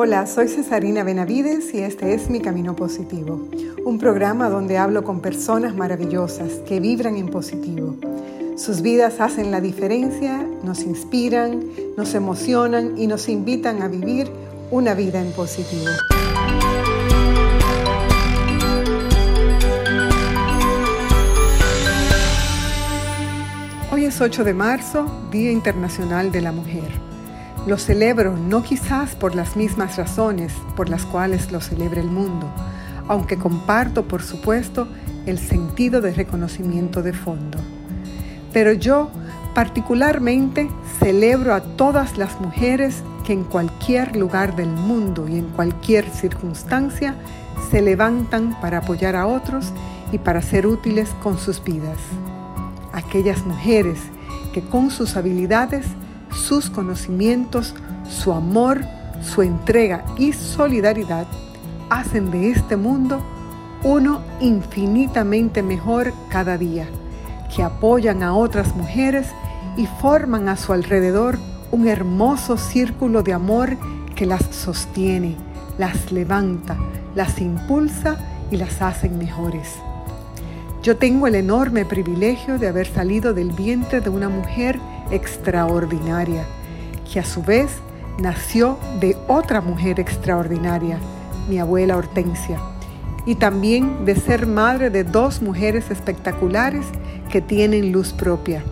Hola, 0.00 0.28
soy 0.28 0.46
Cesarina 0.46 1.02
Benavides 1.02 1.74
y 1.74 1.78
este 1.78 2.14
es 2.14 2.30
Mi 2.30 2.38
Camino 2.38 2.76
Positivo, 2.76 3.48
un 3.84 3.98
programa 3.98 4.48
donde 4.48 4.78
hablo 4.78 5.02
con 5.02 5.20
personas 5.20 5.74
maravillosas 5.74 6.52
que 6.68 6.78
vibran 6.78 7.16
en 7.16 7.28
positivo. 7.28 7.96
Sus 8.56 8.80
vidas 8.80 9.18
hacen 9.18 9.50
la 9.50 9.60
diferencia, 9.60 10.46
nos 10.62 10.84
inspiran, 10.84 11.64
nos 11.96 12.14
emocionan 12.14 12.96
y 12.96 13.08
nos 13.08 13.28
invitan 13.28 13.82
a 13.82 13.88
vivir 13.88 14.30
una 14.70 14.94
vida 14.94 15.20
en 15.20 15.32
positivo. 15.32 15.90
Hoy 23.90 24.04
es 24.04 24.20
8 24.20 24.44
de 24.44 24.54
marzo, 24.54 25.10
Día 25.32 25.50
Internacional 25.50 26.30
de 26.30 26.40
la 26.40 26.52
Mujer. 26.52 27.07
Lo 27.68 27.76
celebro 27.76 28.34
no 28.34 28.62
quizás 28.62 29.14
por 29.14 29.34
las 29.34 29.54
mismas 29.54 29.98
razones 29.98 30.54
por 30.74 30.88
las 30.88 31.04
cuales 31.04 31.52
lo 31.52 31.60
celebra 31.60 32.00
el 32.00 32.08
mundo, 32.08 32.50
aunque 33.08 33.36
comparto, 33.36 34.08
por 34.08 34.22
supuesto, 34.22 34.88
el 35.26 35.38
sentido 35.38 36.00
de 36.00 36.14
reconocimiento 36.14 37.02
de 37.02 37.12
fondo. 37.12 37.58
Pero 38.54 38.72
yo 38.72 39.10
particularmente 39.54 40.70
celebro 40.98 41.52
a 41.52 41.60
todas 41.60 42.16
las 42.16 42.40
mujeres 42.40 43.02
que 43.26 43.34
en 43.34 43.44
cualquier 43.44 44.16
lugar 44.16 44.56
del 44.56 44.70
mundo 44.70 45.28
y 45.28 45.36
en 45.36 45.50
cualquier 45.50 46.08
circunstancia 46.08 47.16
se 47.70 47.82
levantan 47.82 48.58
para 48.62 48.78
apoyar 48.78 49.14
a 49.14 49.26
otros 49.26 49.74
y 50.10 50.16
para 50.16 50.40
ser 50.40 50.66
útiles 50.66 51.10
con 51.22 51.36
sus 51.36 51.62
vidas. 51.62 51.98
Aquellas 52.94 53.44
mujeres 53.44 53.98
que 54.54 54.62
con 54.62 54.90
sus 54.90 55.18
habilidades 55.18 55.84
sus 56.38 56.70
conocimientos, 56.70 57.74
su 58.08 58.32
amor, 58.32 58.80
su 59.20 59.42
entrega 59.42 60.04
y 60.16 60.32
solidaridad 60.32 61.26
hacen 61.90 62.30
de 62.30 62.50
este 62.50 62.76
mundo 62.76 63.20
uno 63.82 64.22
infinitamente 64.40 65.62
mejor 65.62 66.12
cada 66.30 66.58
día, 66.58 66.86
que 67.54 67.62
apoyan 67.62 68.22
a 68.22 68.34
otras 68.34 68.74
mujeres 68.74 69.28
y 69.76 69.86
forman 70.00 70.48
a 70.48 70.56
su 70.56 70.72
alrededor 70.72 71.38
un 71.70 71.86
hermoso 71.86 72.56
círculo 72.56 73.22
de 73.22 73.32
amor 73.32 73.76
que 74.14 74.26
las 74.26 74.42
sostiene, 74.50 75.36
las 75.78 76.10
levanta, 76.10 76.76
las 77.14 77.40
impulsa 77.40 78.16
y 78.50 78.56
las 78.56 78.82
hace 78.82 79.08
mejores. 79.08 79.74
Yo 80.82 80.96
tengo 80.96 81.26
el 81.26 81.34
enorme 81.34 81.84
privilegio 81.84 82.58
de 82.58 82.68
haber 82.68 82.86
salido 82.86 83.34
del 83.34 83.52
vientre 83.52 84.00
de 84.00 84.10
una 84.10 84.28
mujer 84.28 84.78
extraordinaria, 85.10 86.44
que 87.10 87.20
a 87.20 87.24
su 87.24 87.42
vez 87.42 87.70
nació 88.18 88.78
de 89.00 89.16
otra 89.28 89.60
mujer 89.60 90.00
extraordinaria, 90.00 90.98
mi 91.48 91.58
abuela 91.58 91.96
Hortensia, 91.96 92.58
y 93.24 93.36
también 93.36 94.04
de 94.04 94.16
ser 94.16 94.46
madre 94.46 94.90
de 94.90 95.04
dos 95.04 95.42
mujeres 95.42 95.90
espectaculares 95.90 96.86
que 97.30 97.40
tienen 97.40 97.92
luz 97.92 98.12
propia. 98.12 98.62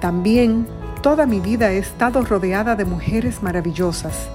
También 0.00 0.66
toda 1.02 1.26
mi 1.26 1.40
vida 1.40 1.72
he 1.72 1.78
estado 1.78 2.22
rodeada 2.22 2.76
de 2.76 2.84
mujeres 2.84 3.42
maravillosas, 3.42 4.28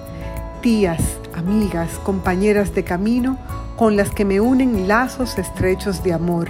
tías, 0.61 1.01
amigas, 1.35 1.89
compañeras 2.03 2.73
de 2.75 2.83
camino, 2.83 3.37
con 3.77 3.95
las 3.95 4.11
que 4.11 4.25
me 4.25 4.41
unen 4.41 4.87
lazos 4.87 5.37
estrechos 5.37 6.03
de 6.03 6.13
amor, 6.13 6.49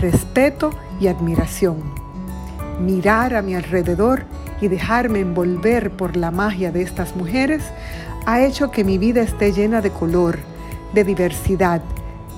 respeto 0.00 0.70
y 1.00 1.06
admiración 1.08 2.05
mirar 2.80 3.34
a 3.34 3.42
mi 3.42 3.54
alrededor 3.54 4.24
y 4.60 4.68
dejarme 4.68 5.20
envolver 5.20 5.90
por 5.90 6.16
la 6.16 6.30
magia 6.30 6.72
de 6.72 6.82
estas 6.82 7.14
mujeres 7.16 7.62
ha 8.26 8.40
hecho 8.40 8.70
que 8.70 8.84
mi 8.84 8.98
vida 8.98 9.22
esté 9.22 9.52
llena 9.52 9.80
de 9.80 9.90
color, 9.90 10.38
de 10.92 11.04
diversidad, 11.04 11.80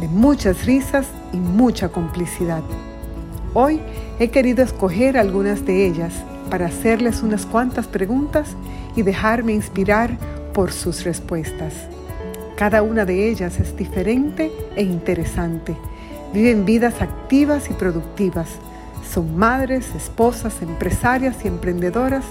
de 0.00 0.08
muchas 0.08 0.66
risas 0.66 1.06
y 1.32 1.38
mucha 1.38 1.88
complicidad. 1.88 2.62
Hoy 3.54 3.80
he 4.18 4.28
querido 4.28 4.62
escoger 4.62 5.16
algunas 5.16 5.64
de 5.64 5.86
ellas 5.86 6.12
para 6.50 6.66
hacerles 6.66 7.22
unas 7.22 7.46
cuantas 7.46 7.86
preguntas 7.86 8.56
y 8.96 9.02
dejarme 9.02 9.52
inspirar 9.52 10.16
por 10.52 10.72
sus 10.72 11.04
respuestas. 11.04 11.72
Cada 12.56 12.82
una 12.82 13.04
de 13.04 13.30
ellas 13.30 13.60
es 13.60 13.76
diferente 13.76 14.50
e 14.76 14.82
interesante. 14.82 15.76
Viven 16.32 16.64
vidas 16.64 17.00
activas 17.00 17.70
y 17.70 17.74
productivas 17.74 18.48
son 19.04 19.36
madres, 19.36 19.94
esposas, 19.94 20.62
empresarias 20.62 21.44
y 21.44 21.48
emprendedoras 21.48 22.24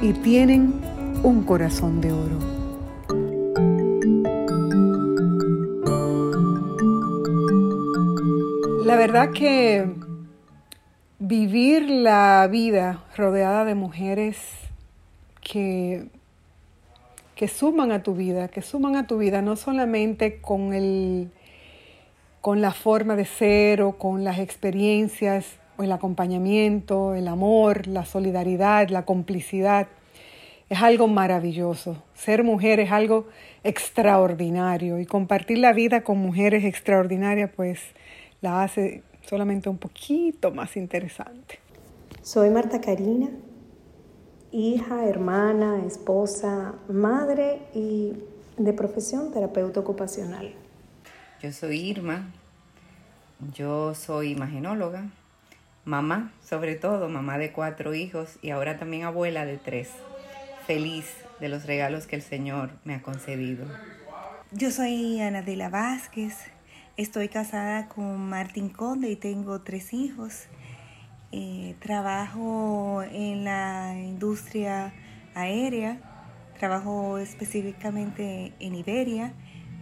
y 0.00 0.12
tienen 0.12 0.80
un 1.22 1.44
corazón 1.44 2.00
de 2.00 2.12
oro. 2.12 2.38
La 8.84 8.96
verdad 8.96 9.32
que 9.32 9.86
vivir 11.18 11.90
la 11.90 12.48
vida 12.50 13.04
rodeada 13.16 13.64
de 13.64 13.74
mujeres 13.74 14.38
que, 15.40 16.06
que 17.34 17.48
suman 17.48 17.92
a 17.92 18.02
tu 18.02 18.14
vida, 18.14 18.48
que 18.48 18.62
suman 18.62 18.96
a 18.96 19.06
tu 19.06 19.18
vida 19.18 19.42
no 19.42 19.56
solamente 19.56 20.40
con, 20.40 20.72
el, 20.72 21.30
con 22.40 22.60
la 22.60 22.72
forma 22.72 23.16
de 23.16 23.24
ser 23.24 23.82
o 23.82 23.98
con 23.98 24.24
las 24.24 24.38
experiencias 24.38 25.46
el 25.78 25.92
acompañamiento, 25.92 27.14
el 27.14 27.28
amor, 27.28 27.86
la 27.86 28.04
solidaridad, 28.04 28.88
la 28.88 29.04
complicidad. 29.04 29.88
Es 30.68 30.82
algo 30.82 31.08
maravilloso. 31.08 32.02
Ser 32.14 32.44
mujer 32.44 32.80
es 32.80 32.92
algo 32.92 33.26
extraordinario 33.64 34.98
y 34.98 35.06
compartir 35.06 35.58
la 35.58 35.72
vida 35.72 36.02
con 36.02 36.18
mujeres 36.18 36.64
extraordinarias 36.64 37.50
pues 37.54 37.80
la 38.40 38.62
hace 38.62 39.02
solamente 39.22 39.68
un 39.68 39.78
poquito 39.78 40.50
más 40.50 40.76
interesante. 40.76 41.58
Soy 42.22 42.50
Marta 42.50 42.80
Karina, 42.80 43.28
hija, 44.52 45.06
hermana, 45.06 45.84
esposa, 45.86 46.74
madre 46.88 47.60
y 47.74 48.14
de 48.56 48.72
profesión 48.72 49.32
terapeuta 49.32 49.80
ocupacional. 49.80 50.54
Yo 51.40 51.52
soy 51.52 51.78
Irma, 51.78 52.32
yo 53.54 53.94
soy 53.94 54.32
imagenóloga, 54.32 55.10
mamá, 55.88 56.32
sobre 56.46 56.74
todo, 56.74 57.08
mamá 57.08 57.38
de 57.38 57.50
cuatro 57.50 57.94
hijos 57.94 58.38
y 58.42 58.50
ahora 58.50 58.78
también 58.78 59.04
abuela 59.04 59.46
de 59.46 59.56
tres. 59.56 59.88
Feliz 60.66 61.06
de 61.40 61.48
los 61.48 61.64
regalos 61.64 62.06
que 62.06 62.16
el 62.16 62.22
Señor 62.22 62.70
me 62.84 62.94
ha 62.94 63.02
concedido. 63.02 63.64
Yo 64.52 64.70
soy 64.70 65.18
Anadela 65.20 65.70
Vázquez, 65.70 66.34
estoy 66.98 67.30
casada 67.30 67.88
con 67.88 68.28
Martín 68.28 68.68
Conde 68.68 69.08
y 69.10 69.16
tengo 69.16 69.62
tres 69.62 69.94
hijos. 69.94 70.44
Eh, 71.32 71.74
trabajo 71.80 73.02
en 73.10 73.44
la 73.44 73.94
industria 73.96 74.92
aérea, 75.34 76.00
trabajo 76.58 77.16
específicamente 77.16 78.52
en 78.60 78.74
Iberia, 78.74 79.32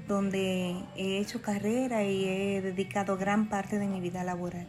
donde 0.06 0.76
he 0.96 1.18
hecho 1.18 1.42
carrera 1.42 2.04
y 2.04 2.24
he 2.26 2.62
dedicado 2.62 3.16
gran 3.16 3.48
parte 3.48 3.80
de 3.80 3.88
mi 3.88 4.00
vida 4.00 4.22
laboral. 4.22 4.68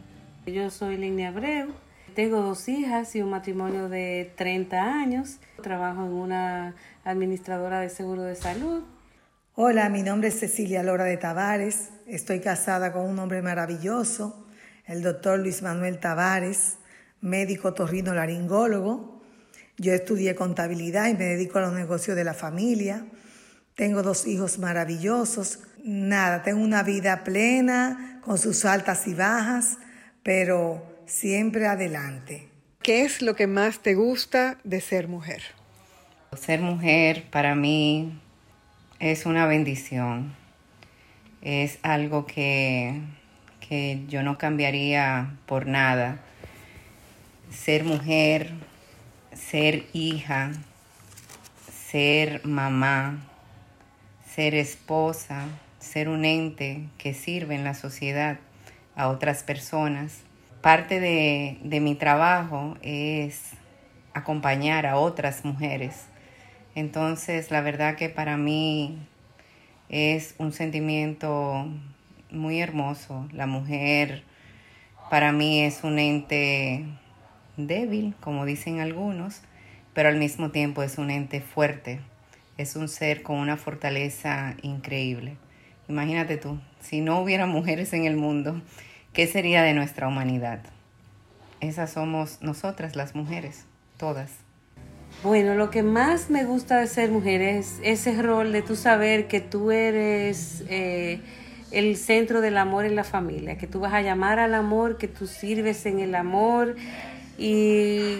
Yo 0.52 0.70
soy 0.70 0.96
Línea 0.96 1.28
Abreu, 1.28 1.74
tengo 2.14 2.40
dos 2.40 2.68
hijas 2.68 3.14
y 3.14 3.20
un 3.20 3.30
matrimonio 3.30 3.90
de 3.90 4.32
30 4.36 4.82
años. 4.82 5.40
Trabajo 5.62 6.06
en 6.06 6.12
una 6.12 6.74
administradora 7.04 7.80
de 7.80 7.90
seguro 7.90 8.22
de 8.22 8.34
salud. 8.34 8.82
Hola, 9.54 9.90
mi 9.90 10.02
nombre 10.02 10.28
es 10.28 10.40
Cecilia 10.40 10.82
Lora 10.82 11.04
de 11.04 11.18
Tavares. 11.18 11.90
Estoy 12.06 12.40
casada 12.40 12.92
con 12.92 13.02
un 13.06 13.18
hombre 13.18 13.42
maravilloso, 13.42 14.46
el 14.86 15.02
doctor 15.02 15.38
Luis 15.38 15.60
Manuel 15.60 15.98
Tavares, 15.98 16.78
médico 17.20 17.74
torrino 17.74 18.14
laringólogo. 18.14 19.20
Yo 19.76 19.92
estudié 19.92 20.34
contabilidad 20.34 21.08
y 21.08 21.14
me 21.14 21.24
dedico 21.24 21.58
a 21.58 21.62
los 21.62 21.74
negocios 21.74 22.16
de 22.16 22.24
la 22.24 22.34
familia. 22.34 23.04
Tengo 23.74 24.02
dos 24.02 24.26
hijos 24.26 24.58
maravillosos. 24.58 25.60
Nada, 25.84 26.42
tengo 26.42 26.62
una 26.62 26.82
vida 26.82 27.22
plena 27.22 28.20
con 28.24 28.38
sus 28.38 28.64
altas 28.64 29.06
y 29.06 29.14
bajas 29.14 29.78
pero 30.22 30.82
siempre 31.06 31.66
adelante. 31.66 32.48
¿Qué 32.82 33.02
es 33.02 33.22
lo 33.22 33.34
que 33.34 33.46
más 33.46 33.80
te 33.80 33.94
gusta 33.94 34.58
de 34.64 34.80
ser 34.80 35.08
mujer? 35.08 35.42
Ser 36.36 36.60
mujer 36.60 37.24
para 37.30 37.54
mí 37.54 38.20
es 38.98 39.26
una 39.26 39.46
bendición. 39.46 40.34
Es 41.42 41.78
algo 41.82 42.26
que, 42.26 43.00
que 43.66 44.04
yo 44.08 44.22
no 44.22 44.38
cambiaría 44.38 45.36
por 45.46 45.66
nada. 45.66 46.20
Ser 47.50 47.84
mujer, 47.84 48.52
ser 49.34 49.86
hija, 49.92 50.52
ser 51.90 52.44
mamá, 52.44 53.18
ser 54.34 54.54
esposa, 54.54 55.46
ser 55.78 56.08
un 56.08 56.24
ente 56.24 56.88
que 56.98 57.14
sirve 57.14 57.54
en 57.54 57.64
la 57.64 57.74
sociedad 57.74 58.38
a 58.98 59.08
otras 59.08 59.44
personas. 59.44 60.24
Parte 60.60 61.00
de, 61.00 61.80
mi 61.80 61.94
trabajo 61.94 62.76
es 62.82 63.52
acompañar 64.12 64.86
a 64.86 64.96
otras 64.96 65.44
mujeres 65.44 66.06
Entonces, 66.74 67.52
la 67.52 67.60
verdad 67.60 67.94
que 67.94 68.08
para 68.08 68.36
mí 68.36 68.98
es 69.88 70.34
un 70.38 70.52
sentimiento 70.52 71.66
muy 72.30 72.60
hermoso. 72.60 73.28
La 73.32 73.46
mujer 73.46 74.24
para 75.10 75.32
mí 75.32 75.60
es 75.60 75.84
un 75.84 76.00
ente 76.00 76.84
débil, 77.56 78.14
como 78.20 78.44
dicen 78.44 78.80
algunos, 78.80 79.42
pero 79.94 80.08
al 80.08 80.16
mismo 80.16 80.50
tiempo 80.50 80.82
es 80.82 80.98
un 80.98 81.10
ente 81.10 81.40
fuerte. 81.40 82.00
Es 82.56 82.74
un 82.74 82.88
ser 82.88 83.22
con 83.22 83.38
una 83.38 83.56
fortaleza 83.56 84.56
increíble. 84.62 85.36
Imagínate 85.88 86.36
tú, 86.36 86.60
si 86.80 87.00
no 87.00 87.20
hubiera 87.20 87.46
mujeres 87.58 87.92
en 87.92 88.04
el 88.04 88.16
mundo, 88.16 88.60
¿qué 89.18 89.26
sería 89.26 89.64
de 89.64 89.74
nuestra 89.74 90.06
humanidad? 90.06 90.60
Esas 91.60 91.90
somos 91.90 92.38
nosotras 92.40 92.94
las 92.94 93.16
mujeres, 93.16 93.64
todas. 93.96 94.30
Bueno, 95.24 95.56
lo 95.56 95.70
que 95.70 95.82
más 95.82 96.30
me 96.30 96.44
gusta 96.44 96.78
de 96.78 96.86
ser 96.86 97.10
mujer 97.10 97.40
es 97.40 97.80
ese 97.82 98.22
rol 98.22 98.52
de 98.52 98.62
tú 98.62 98.76
saber 98.76 99.26
que 99.26 99.40
tú 99.40 99.72
eres 99.72 100.62
eh, 100.68 101.20
el 101.72 101.96
centro 101.96 102.40
del 102.40 102.56
amor 102.56 102.84
en 102.84 102.94
la 102.94 103.02
familia, 103.02 103.58
que 103.58 103.66
tú 103.66 103.80
vas 103.80 103.92
a 103.92 104.02
llamar 104.02 104.38
al 104.38 104.54
amor, 104.54 104.98
que 104.98 105.08
tú 105.08 105.26
sirves 105.26 105.84
en 105.86 105.98
el 105.98 106.14
amor 106.14 106.76
y 107.36 108.18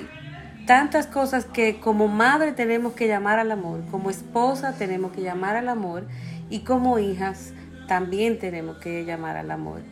tantas 0.66 1.06
cosas 1.06 1.44
que 1.44 1.78
como 1.78 2.08
madre 2.08 2.50
tenemos 2.50 2.94
que 2.94 3.06
llamar 3.06 3.38
al 3.38 3.52
amor, 3.52 3.84
como 3.92 4.10
esposa 4.10 4.74
tenemos 4.76 5.12
que 5.12 5.22
llamar 5.22 5.54
al 5.54 5.68
amor 5.68 6.08
y 6.50 6.64
como 6.64 6.98
hijas 6.98 7.52
también 7.86 8.40
tenemos 8.40 8.78
que 8.78 9.04
llamar 9.04 9.36
al 9.36 9.52
amor. 9.52 9.82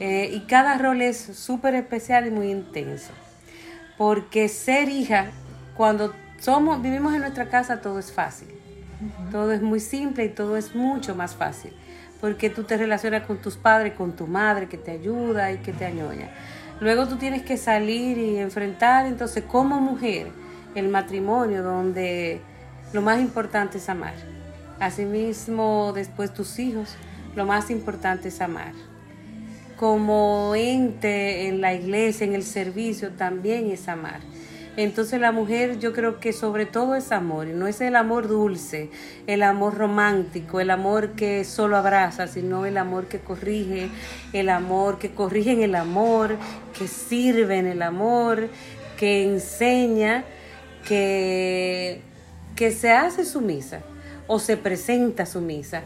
Eh, 0.00 0.30
y 0.32 0.40
cada 0.40 0.78
rol 0.78 1.02
es 1.02 1.18
súper 1.18 1.74
especial 1.74 2.26
y 2.26 2.30
muy 2.30 2.50
intenso. 2.50 3.12
Porque 3.98 4.48
ser 4.48 4.88
hija, 4.88 5.26
cuando 5.76 6.14
somos, 6.38 6.80
vivimos 6.80 7.12
en 7.14 7.20
nuestra 7.20 7.50
casa, 7.50 7.82
todo 7.82 7.98
es 7.98 8.10
fácil. 8.10 8.48
Todo 9.30 9.52
es 9.52 9.60
muy 9.60 9.78
simple 9.78 10.24
y 10.24 10.28
todo 10.30 10.56
es 10.56 10.74
mucho 10.74 11.14
más 11.14 11.36
fácil. 11.36 11.72
Porque 12.18 12.48
tú 12.48 12.64
te 12.64 12.78
relacionas 12.78 13.26
con 13.26 13.42
tus 13.42 13.58
padres, 13.58 13.92
con 13.92 14.16
tu 14.16 14.26
madre 14.26 14.68
que 14.68 14.78
te 14.78 14.90
ayuda 14.90 15.52
y 15.52 15.58
que 15.58 15.74
te 15.74 15.84
añoña. 15.84 16.30
Luego 16.80 17.06
tú 17.06 17.16
tienes 17.16 17.42
que 17.42 17.58
salir 17.58 18.16
y 18.16 18.38
enfrentar, 18.38 19.04
entonces, 19.04 19.44
como 19.44 19.80
mujer, 19.80 20.28
el 20.74 20.88
matrimonio, 20.88 21.62
donde 21.62 22.40
lo 22.94 23.02
más 23.02 23.20
importante 23.20 23.76
es 23.76 23.88
amar. 23.90 24.14
Asimismo, 24.78 25.92
después 25.94 26.32
tus 26.32 26.58
hijos, 26.58 26.96
lo 27.36 27.44
más 27.44 27.70
importante 27.70 28.28
es 28.28 28.40
amar 28.40 28.72
como 29.80 30.54
ente 30.56 31.48
en 31.48 31.62
la 31.62 31.72
iglesia, 31.72 32.26
en 32.26 32.34
el 32.34 32.42
servicio, 32.42 33.12
también 33.12 33.70
es 33.70 33.88
amar. 33.88 34.20
Entonces 34.76 35.18
la 35.18 35.32
mujer 35.32 35.78
yo 35.78 35.94
creo 35.94 36.20
que 36.20 36.34
sobre 36.34 36.66
todo 36.66 36.96
es 36.96 37.12
amor, 37.12 37.48
y 37.48 37.54
no 37.54 37.66
es 37.66 37.80
el 37.80 37.96
amor 37.96 38.28
dulce, 38.28 38.90
el 39.26 39.42
amor 39.42 39.78
romántico, 39.78 40.60
el 40.60 40.68
amor 40.68 41.12
que 41.12 41.44
solo 41.44 41.78
abraza, 41.78 42.26
sino 42.26 42.66
el 42.66 42.76
amor 42.76 43.06
que 43.06 43.20
corrige, 43.20 43.88
el 44.34 44.50
amor 44.50 44.98
que 44.98 45.12
corrige 45.12 45.52
en 45.52 45.62
el 45.62 45.74
amor, 45.74 46.36
que 46.78 46.86
sirve 46.86 47.56
en 47.56 47.66
el 47.66 47.80
amor, 47.80 48.50
que 48.98 49.24
enseña, 49.24 50.24
que, 50.86 52.02
que 52.54 52.70
se 52.70 52.90
hace 52.90 53.24
sumisa 53.24 53.80
o 54.26 54.40
se 54.40 54.58
presenta 54.58 55.24
sumisa 55.24 55.84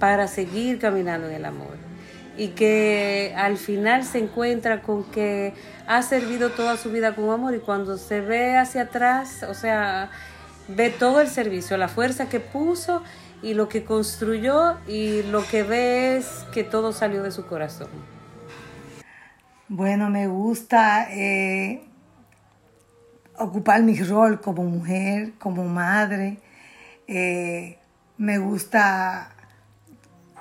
para 0.00 0.26
seguir 0.26 0.80
caminando 0.80 1.28
en 1.28 1.34
el 1.34 1.44
amor 1.44 1.87
y 2.38 2.50
que 2.50 3.34
al 3.36 3.58
final 3.58 4.04
se 4.04 4.18
encuentra 4.18 4.80
con 4.80 5.04
que 5.04 5.54
ha 5.88 6.00
servido 6.02 6.50
toda 6.50 6.76
su 6.76 6.90
vida 6.90 7.14
con 7.14 7.28
amor 7.30 7.54
y 7.56 7.58
cuando 7.58 7.98
se 7.98 8.20
ve 8.20 8.56
hacia 8.56 8.82
atrás, 8.82 9.42
o 9.42 9.54
sea, 9.54 10.10
ve 10.68 10.90
todo 10.90 11.20
el 11.20 11.28
servicio, 11.28 11.76
la 11.76 11.88
fuerza 11.88 12.28
que 12.28 12.38
puso 12.38 13.02
y 13.42 13.54
lo 13.54 13.68
que 13.68 13.84
construyó 13.84 14.78
y 14.86 15.22
lo 15.24 15.44
que 15.44 15.64
ve 15.64 16.16
es 16.16 16.46
que 16.52 16.62
todo 16.62 16.92
salió 16.92 17.24
de 17.24 17.32
su 17.32 17.44
corazón. 17.46 17.88
Bueno, 19.66 20.08
me 20.08 20.28
gusta 20.28 21.08
eh, 21.10 21.82
ocupar 23.36 23.82
mi 23.82 24.00
rol 24.00 24.40
como 24.40 24.62
mujer, 24.62 25.32
como 25.38 25.64
madre. 25.64 26.38
Eh, 27.08 27.78
me 28.16 28.38
gusta 28.38 29.34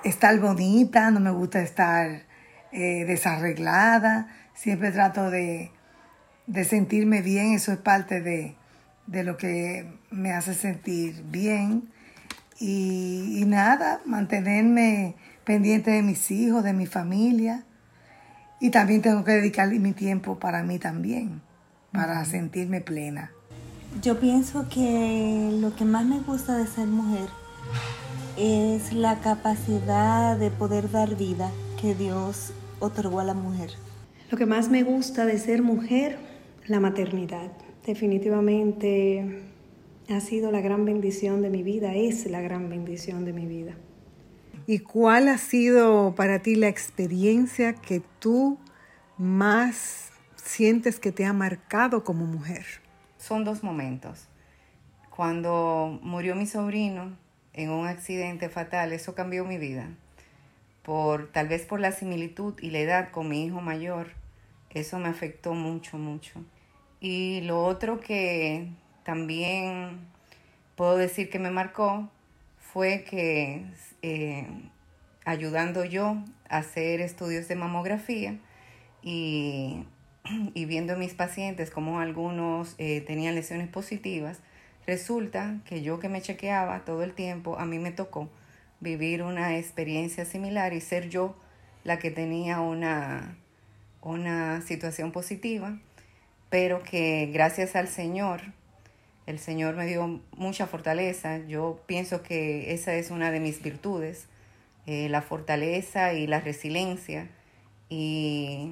estar 0.03 0.39
bonita, 0.39 1.11
no 1.11 1.19
me 1.19 1.31
gusta 1.31 1.61
estar 1.61 2.23
eh, 2.71 3.05
desarreglada, 3.05 4.27
siempre 4.53 4.91
trato 4.91 5.29
de, 5.29 5.71
sentirme 6.63 7.21
bien, 7.21 7.53
eso 7.53 7.71
es 7.71 7.77
parte 7.77 8.21
de, 8.21 8.55
lo 9.23 9.37
que 9.37 9.87
me 10.11 10.33
hace 10.33 10.53
sentir 10.53 11.23
bien. 11.29 11.89
Y, 12.59 13.43
nada, 13.45 14.01
mantenerme 14.05 15.15
pendiente 15.43 15.91
de 15.91 16.01
mis 16.01 16.31
hijos, 16.31 16.63
de 16.63 16.73
mi 16.73 16.87
familia. 16.87 17.63
Y 18.59 18.71
también 18.71 19.01
tengo 19.03 19.23
que 19.23 19.33
dedicarle 19.33 19.77
mi 19.79 19.93
tiempo 19.93 20.39
para 20.39 20.63
mí 20.63 20.79
también, 20.79 21.41
para 21.91 22.25
sentirme 22.25 22.81
plena. 22.81 23.31
Yo 24.01 24.19
pienso 24.19 24.67
que 24.69 25.57
lo 25.61 25.75
que 25.75 25.85
más 25.85 26.05
me 26.05 26.19
gusta 26.19 26.57
de 26.57 26.65
ser 26.65 26.87
mujer 26.87 27.29
es 28.37 28.93
la 28.93 29.19
capacidad 29.19 30.37
de 30.37 30.51
poder 30.51 30.91
dar 30.91 31.15
vida 31.15 31.51
que 31.81 31.95
Dios 31.95 32.53
otorgó 32.79 33.19
a 33.19 33.23
la 33.23 33.33
mujer. 33.33 33.71
Lo 34.29 34.37
que 34.37 34.45
más 34.45 34.69
me 34.69 34.83
gusta 34.83 35.25
de 35.25 35.39
ser 35.39 35.63
mujer, 35.63 36.19
la 36.67 36.79
maternidad. 36.79 37.51
Definitivamente 37.85 39.43
ha 40.09 40.19
sido 40.19 40.51
la 40.51 40.61
gran 40.61 40.85
bendición 40.85 41.41
de 41.41 41.49
mi 41.49 41.63
vida, 41.63 41.95
es 41.95 42.27
la 42.27 42.41
gran 42.41 42.69
bendición 42.69 43.25
de 43.25 43.33
mi 43.33 43.47
vida. 43.47 43.75
¿Y 44.67 44.79
cuál 44.79 45.29
ha 45.29 45.37
sido 45.39 46.13
para 46.13 46.39
ti 46.39 46.55
la 46.55 46.67
experiencia 46.67 47.73
que 47.73 48.03
tú 48.19 48.59
más 49.17 50.11
sientes 50.35 50.99
que 50.99 51.11
te 51.11 51.25
ha 51.25 51.33
marcado 51.33 52.03
como 52.03 52.25
mujer? 52.25 52.65
Son 53.17 53.43
dos 53.43 53.63
momentos. 53.63 54.27
Cuando 55.09 55.99
murió 56.03 56.35
mi 56.35 56.45
sobrino, 56.45 57.17
en 57.57 57.71
un 57.71 57.87
accidente 57.87 58.49
fatal, 58.49 58.93
eso 58.93 59.15
cambió 59.15 59.43
mi 59.43 59.57
vida. 59.57 59.89
Por, 60.83 61.29
tal 61.31 61.49
vez 61.49 61.65
por 61.65 61.81
la 61.81 61.91
similitud 61.91 62.53
y 62.61 62.69
la 62.69 62.79
edad 62.79 63.11
con 63.11 63.27
mi 63.27 63.43
hijo 63.43 63.59
mayor, 63.59 64.11
eso 64.69 64.99
me 64.99 65.09
afectó 65.09 65.53
mucho, 65.53 65.97
mucho. 65.97 66.39
Y 67.01 67.41
lo 67.41 67.65
otro 67.65 67.99
que 67.99 68.69
también 69.03 69.99
puedo 70.75 70.97
decir 70.97 71.29
que 71.29 71.39
me 71.39 71.49
marcó 71.49 72.09
fue 72.59 73.03
que 73.03 73.65
eh, 74.03 74.47
ayudando 75.25 75.83
yo 75.83 76.15
a 76.49 76.59
hacer 76.59 77.01
estudios 77.01 77.47
de 77.47 77.55
mamografía 77.55 78.37
y, 79.01 79.83
y 80.53 80.65
viendo 80.65 80.95
mis 80.95 81.15
pacientes 81.15 81.71
como 81.71 81.99
algunos 81.99 82.75
eh, 82.77 83.01
tenían 83.01 83.33
lesiones 83.33 83.67
positivas, 83.67 84.41
Resulta 84.87 85.59
que 85.65 85.81
yo 85.81 85.99
que 85.99 86.07
me 86.07 86.21
chequeaba 86.21 86.85
todo 86.85 87.03
el 87.03 87.11
tiempo, 87.11 87.59
a 87.59 87.65
mí 87.65 87.77
me 87.77 87.91
tocó 87.91 88.29
vivir 88.79 89.21
una 89.21 89.57
experiencia 89.57 90.23
similar 90.23 90.71
y 90.71 90.79
ser 90.79 91.09
yo 91.09 91.35
la 91.83 91.99
que 91.99 92.09
tenía 92.09 92.61
una, 92.61 93.37
una 94.01 94.61
situación 94.61 95.11
positiva, 95.11 95.77
pero 96.49 96.83
que 96.83 97.29
gracias 97.33 97.75
al 97.75 97.89
Señor, 97.89 98.41
el 99.25 99.39
Señor 99.39 99.75
me 99.75 99.87
dio 99.87 100.21
mucha 100.31 100.67
fortaleza. 100.67 101.39
Yo 101.39 101.81
pienso 101.85 102.23
que 102.23 102.73
esa 102.73 102.93
es 102.93 103.11
una 103.11 103.29
de 103.29 103.41
mis 103.41 103.61
virtudes, 103.61 104.27
eh, 104.85 105.09
la 105.09 105.21
fortaleza 105.21 106.13
y 106.13 106.27
la 106.27 106.39
resiliencia. 106.39 107.27
Y 107.89 108.71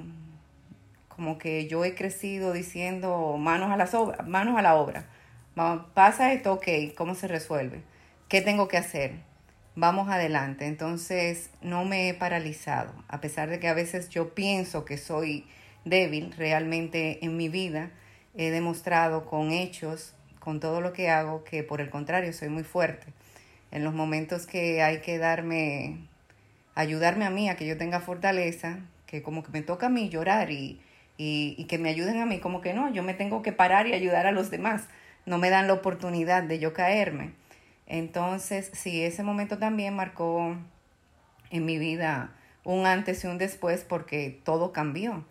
como 1.08 1.36
que 1.36 1.66
yo 1.66 1.84
he 1.84 1.94
crecido 1.94 2.54
diciendo 2.54 3.36
manos 3.36 3.70
a, 3.70 4.22
manos 4.22 4.56
a 4.56 4.62
la 4.62 4.76
obra 4.76 5.10
pasa 5.94 6.34
esto, 6.34 6.52
ok, 6.52 6.94
¿cómo 6.94 7.14
se 7.14 7.28
resuelve? 7.28 7.80
¿Qué 8.28 8.42
tengo 8.42 8.68
que 8.68 8.76
hacer? 8.76 9.12
Vamos 9.74 10.08
adelante. 10.08 10.66
Entonces 10.66 11.50
no 11.62 11.84
me 11.86 12.08
he 12.08 12.14
paralizado, 12.14 12.92
a 13.08 13.20
pesar 13.20 13.48
de 13.48 13.58
que 13.58 13.68
a 13.68 13.74
veces 13.74 14.10
yo 14.10 14.34
pienso 14.34 14.84
que 14.84 14.98
soy 14.98 15.46
débil, 15.86 16.34
realmente 16.36 17.24
en 17.24 17.38
mi 17.38 17.48
vida 17.48 17.90
he 18.36 18.50
demostrado 18.50 19.24
con 19.24 19.50
hechos, 19.50 20.14
con 20.40 20.60
todo 20.60 20.82
lo 20.82 20.92
que 20.92 21.08
hago, 21.08 21.42
que 21.42 21.62
por 21.62 21.80
el 21.80 21.88
contrario 21.88 22.34
soy 22.34 22.50
muy 22.50 22.64
fuerte. 22.64 23.06
En 23.70 23.82
los 23.82 23.94
momentos 23.94 24.46
que 24.46 24.82
hay 24.82 25.00
que 25.00 25.16
darme, 25.16 26.06
ayudarme 26.74 27.24
a 27.24 27.30
mí, 27.30 27.48
a 27.48 27.56
que 27.56 27.66
yo 27.66 27.78
tenga 27.78 28.00
fortaleza, 28.00 28.80
que 29.06 29.22
como 29.22 29.42
que 29.42 29.52
me 29.52 29.62
toca 29.62 29.86
a 29.86 29.90
mí 29.90 30.10
llorar 30.10 30.50
y, 30.50 30.80
y 31.16 31.64
que 31.64 31.78
me 31.78 31.88
ayuden 31.88 32.20
a 32.20 32.26
mí, 32.26 32.40
como 32.40 32.60
que 32.60 32.74
no, 32.74 32.92
yo 32.92 33.02
me 33.02 33.14
tengo 33.14 33.42
que 33.42 33.52
parar 33.52 33.86
y 33.86 33.94
ayudar 33.94 34.26
a 34.26 34.32
los 34.32 34.50
demás 34.50 34.84
no 35.26 35.38
me 35.38 35.50
dan 35.50 35.66
la 35.66 35.74
oportunidad 35.74 36.44
de 36.44 36.58
yo 36.58 36.72
caerme. 36.72 37.34
Entonces, 37.86 38.70
sí, 38.72 39.02
ese 39.02 39.22
momento 39.22 39.58
también 39.58 39.94
marcó 39.94 40.56
en 41.50 41.64
mi 41.64 41.78
vida 41.78 42.32
un 42.64 42.86
antes 42.86 43.22
y 43.24 43.26
un 43.26 43.38
después 43.38 43.84
porque 43.84 44.40
todo 44.44 44.72
cambió. 44.72 45.24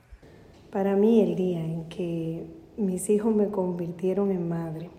Para 0.72 0.96
mí 0.96 1.22
el 1.22 1.36
día 1.36 1.60
en 1.60 1.86
que 1.86 2.46
mis 2.78 3.10
hijos 3.10 3.34
me 3.34 3.48
convirtieron 3.48 4.32
en 4.32 4.48
madre, 4.48 4.90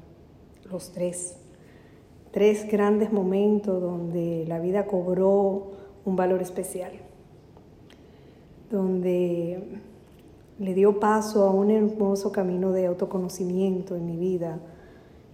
los 0.71 0.93
tres, 0.93 1.37
tres 2.33 2.67
grandes 2.71 3.13
momentos 3.13 3.81
donde 3.81 4.45
la 4.49 4.59
vida 4.59 4.87
cobró 4.87 5.73
un 6.05 6.17
valor 6.17 6.41
especial, 6.41 6.93
donde 8.71 9.63
le 10.59 10.75
dio 10.75 10.99
paso 11.01 11.45
a 11.45 11.51
un 11.51 11.71
hermoso 11.71 12.33
camino 12.33 12.73
de 12.73 12.87
autoconocimiento 12.87 13.97
en 13.97 14.07
mi 14.07 14.17
vida 14.17 14.59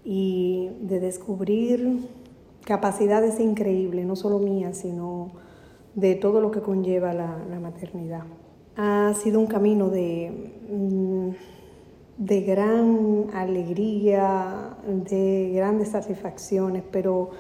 y 0.05 0.71
de 0.81 1.01
descubrir 1.01 2.09
capacidades 2.65 3.41
increíbles, 3.41 4.07
no 4.07 4.17
solo 4.17 4.39
mías, 4.39 4.79
sino 4.79 5.33
de 5.95 6.15
todo 6.15 6.41
lo 6.41 6.51
que 6.51 6.61
conlleva 6.61 7.13
la, 7.13 7.61
maternidad. 7.61 8.23
Ha 8.77 9.13
sido 9.15 9.41
un 9.41 9.47
camino 9.47 9.89
de... 9.89 10.53
Mm, 10.71 11.31
de 12.19 12.43
gran 12.43 13.27
alegría, 13.35 14.77
de 14.87 15.53
grandes 15.55 15.89
satisfacciones, 15.89 16.85
pero 16.93 17.31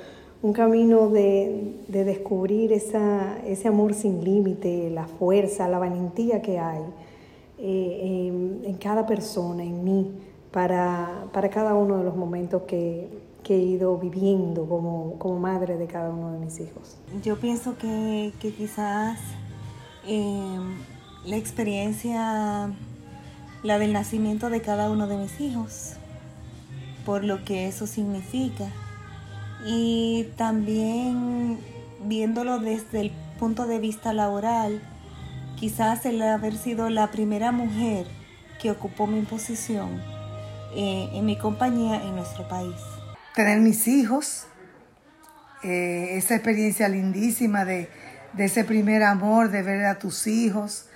un 0.42 0.52
camino 0.52 1.08
de, 1.08 1.76
descubrir 1.88 2.72
ese 2.72 3.68
amor 3.68 3.94
sin 3.94 4.24
límite, 4.24 4.90
la 4.90 5.06
fuerza, 5.06 5.68
la 5.68 5.78
valentía 5.78 6.42
que 6.42 6.58
hay 6.58 6.82
eh, 7.58 8.60
en, 8.64 8.74
cada 8.74 9.06
persona, 9.06 9.62
en 9.62 9.84
mí, 9.84 10.10
para, 10.52 11.28
cada 11.50 11.74
uno 11.74 11.98
de 11.98 12.04
los 12.04 12.14
momentos 12.14 12.62
que, 12.62 13.08
he 13.48 13.58
ido 13.58 13.98
viviendo 13.98 14.66
como, 14.66 15.38
madre 15.38 15.76
de 15.76 15.86
cada 15.86 16.10
uno 16.10 16.32
de 16.32 16.38
mis 16.38 16.58
hijos. 16.60 16.96
Yo 17.22 17.38
pienso 17.38 17.76
que, 17.76 18.32
quizás 18.40 19.18
eh, 20.06 20.58
la 21.26 21.36
experiencia 21.36 22.70
la 23.62 23.78
del 23.78 23.92
nacimiento 23.92 24.48
de 24.50 24.60
cada 24.60 24.90
uno 24.90 25.06
de 25.06 25.16
mis 25.16 25.40
hijos, 25.40 25.94
por 27.04 27.24
lo 27.24 27.44
que 27.44 27.68
eso 27.68 27.86
significa. 27.86 28.68
Y 29.66 30.28
también 30.36 31.58
viéndolo 32.04 32.58
desde 32.58 33.00
el 33.00 33.12
punto 33.38 33.66
de 33.66 33.78
vista 33.78 34.12
laboral, 34.12 34.80
quizás 35.56 36.06
el 36.06 36.20
haber 36.22 36.56
sido 36.56 36.90
la 36.90 37.10
primera 37.10 37.52
mujer 37.52 38.06
que 38.60 38.70
ocupó 38.70 39.06
mi 39.06 39.20
posición 39.22 40.11
eh, 40.74 41.10
en 41.12 41.24
mi 41.24 41.36
compañía 41.36 42.02
en 42.02 42.16
nuestro 42.16 42.46
país. 42.48 42.76
Tener 43.34 43.60
mis 43.60 43.88
hijos, 43.88 44.46
eh, 45.62 46.16
esa 46.16 46.34
experiencia 46.34 46.88
lindísima 46.88 47.64
de, 47.64 47.88
de 48.32 48.44
ese 48.44 48.64
primer 48.64 49.02
amor, 49.02 49.50
de 49.50 49.62
ver 49.62 49.84
a 49.86 49.98
tus 49.98 50.26
hijos, 50.26 50.86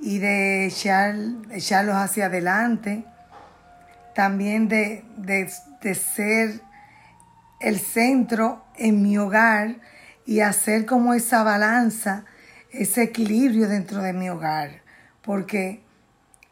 y 0.00 0.18
de 0.18 0.66
echarlos 0.66 1.96
hacia 1.96 2.26
adelante, 2.26 3.04
también 4.14 4.68
de, 4.68 5.02
de, 5.16 5.94
ser 5.94 6.60
el 7.60 7.78
centro 7.78 8.64
en 8.76 9.02
mi 9.02 9.16
hogar 9.18 9.76
y 10.26 10.40
hacer 10.40 10.86
como 10.86 11.14
esa 11.14 11.42
balanza, 11.42 12.24
ese 12.70 13.02
equilibrio 13.02 13.68
dentro 13.68 14.02
de 14.02 14.12
mi 14.12 14.28
hogar, 14.28 14.82
porque 15.22 15.82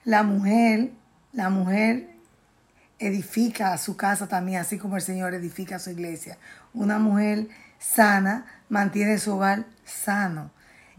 la 0.05 0.23
mujer, 0.23 0.93
la 1.33 1.51
mujer 1.51 2.09
edifica 3.07 3.73
a 3.73 3.79
su 3.79 3.97
casa 3.97 4.29
también, 4.29 4.61
así 4.61 4.79
como 4.79 4.97
el 4.97 5.03
Señor 5.03 5.35
edifica 5.35 5.79
su 5.79 5.91
iglesia. 5.91 6.39
Una 6.73 6.99
mujer 6.99 7.49
sana 7.79 8.47
mantiene 8.69 9.19
su 9.19 9.33
hogar 9.35 9.67
sano. 9.85 10.51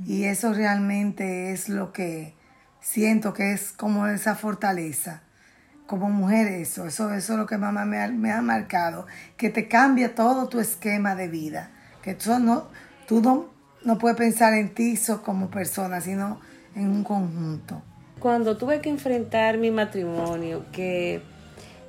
Y 0.05 0.25
eso 0.25 0.53
realmente 0.53 1.51
es 1.51 1.69
lo 1.69 1.93
que 1.93 2.35
siento 2.81 3.33
que 3.33 3.53
es 3.53 3.71
como 3.71 4.07
esa 4.07 4.35
fortaleza. 4.35 5.21
Como 5.87 6.09
mujer 6.09 6.47
eso, 6.47 6.87
eso, 6.87 7.13
eso 7.13 7.33
es 7.33 7.39
lo 7.39 7.45
que 7.45 7.57
mamá 7.57 7.85
me 7.85 8.01
ha, 8.01 8.07
me 8.07 8.31
ha 8.31 8.41
marcado, 8.41 9.05
que 9.37 9.49
te 9.49 9.67
cambia 9.67 10.15
todo 10.15 10.47
tu 10.47 10.59
esquema 10.59 11.13
de 11.15 11.27
vida, 11.27 11.71
que 12.01 12.15
tú 12.15 12.37
no, 12.39 12.69
tú 13.05 13.21
no, 13.21 13.49
no 13.83 13.97
puedes 13.97 14.17
pensar 14.17 14.53
en 14.53 14.73
ti 14.73 14.97
como 15.23 15.49
persona, 15.49 16.01
sino 16.01 16.39
en 16.75 16.89
un 16.89 17.03
conjunto. 17.03 17.81
Cuando 18.19 18.57
tuve 18.57 18.79
que 18.79 18.89
enfrentar 18.89 19.57
mi 19.57 19.71
matrimonio, 19.71 20.65
que 20.71 21.21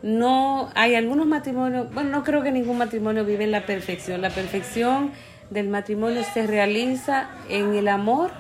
no 0.05 0.69
hay 0.75 0.97
algunos 0.97 1.27
matrimonios, 1.27 1.93
bueno, 1.95 2.11
no 2.11 2.25
creo 2.25 2.43
que 2.43 2.53
ningún 2.53 2.77
matrimonio 2.77 3.25
vive 3.25 3.45
en 3.45 3.51
la 3.51 3.65
perfección. 3.65 4.21
La 4.21 4.29
perfección 4.29 5.13
del 5.49 5.69
matrimonio 5.69 6.23
se 6.35 6.47
realiza 6.47 7.31
en 7.49 7.75
el 7.75 7.89
amor 7.89 8.31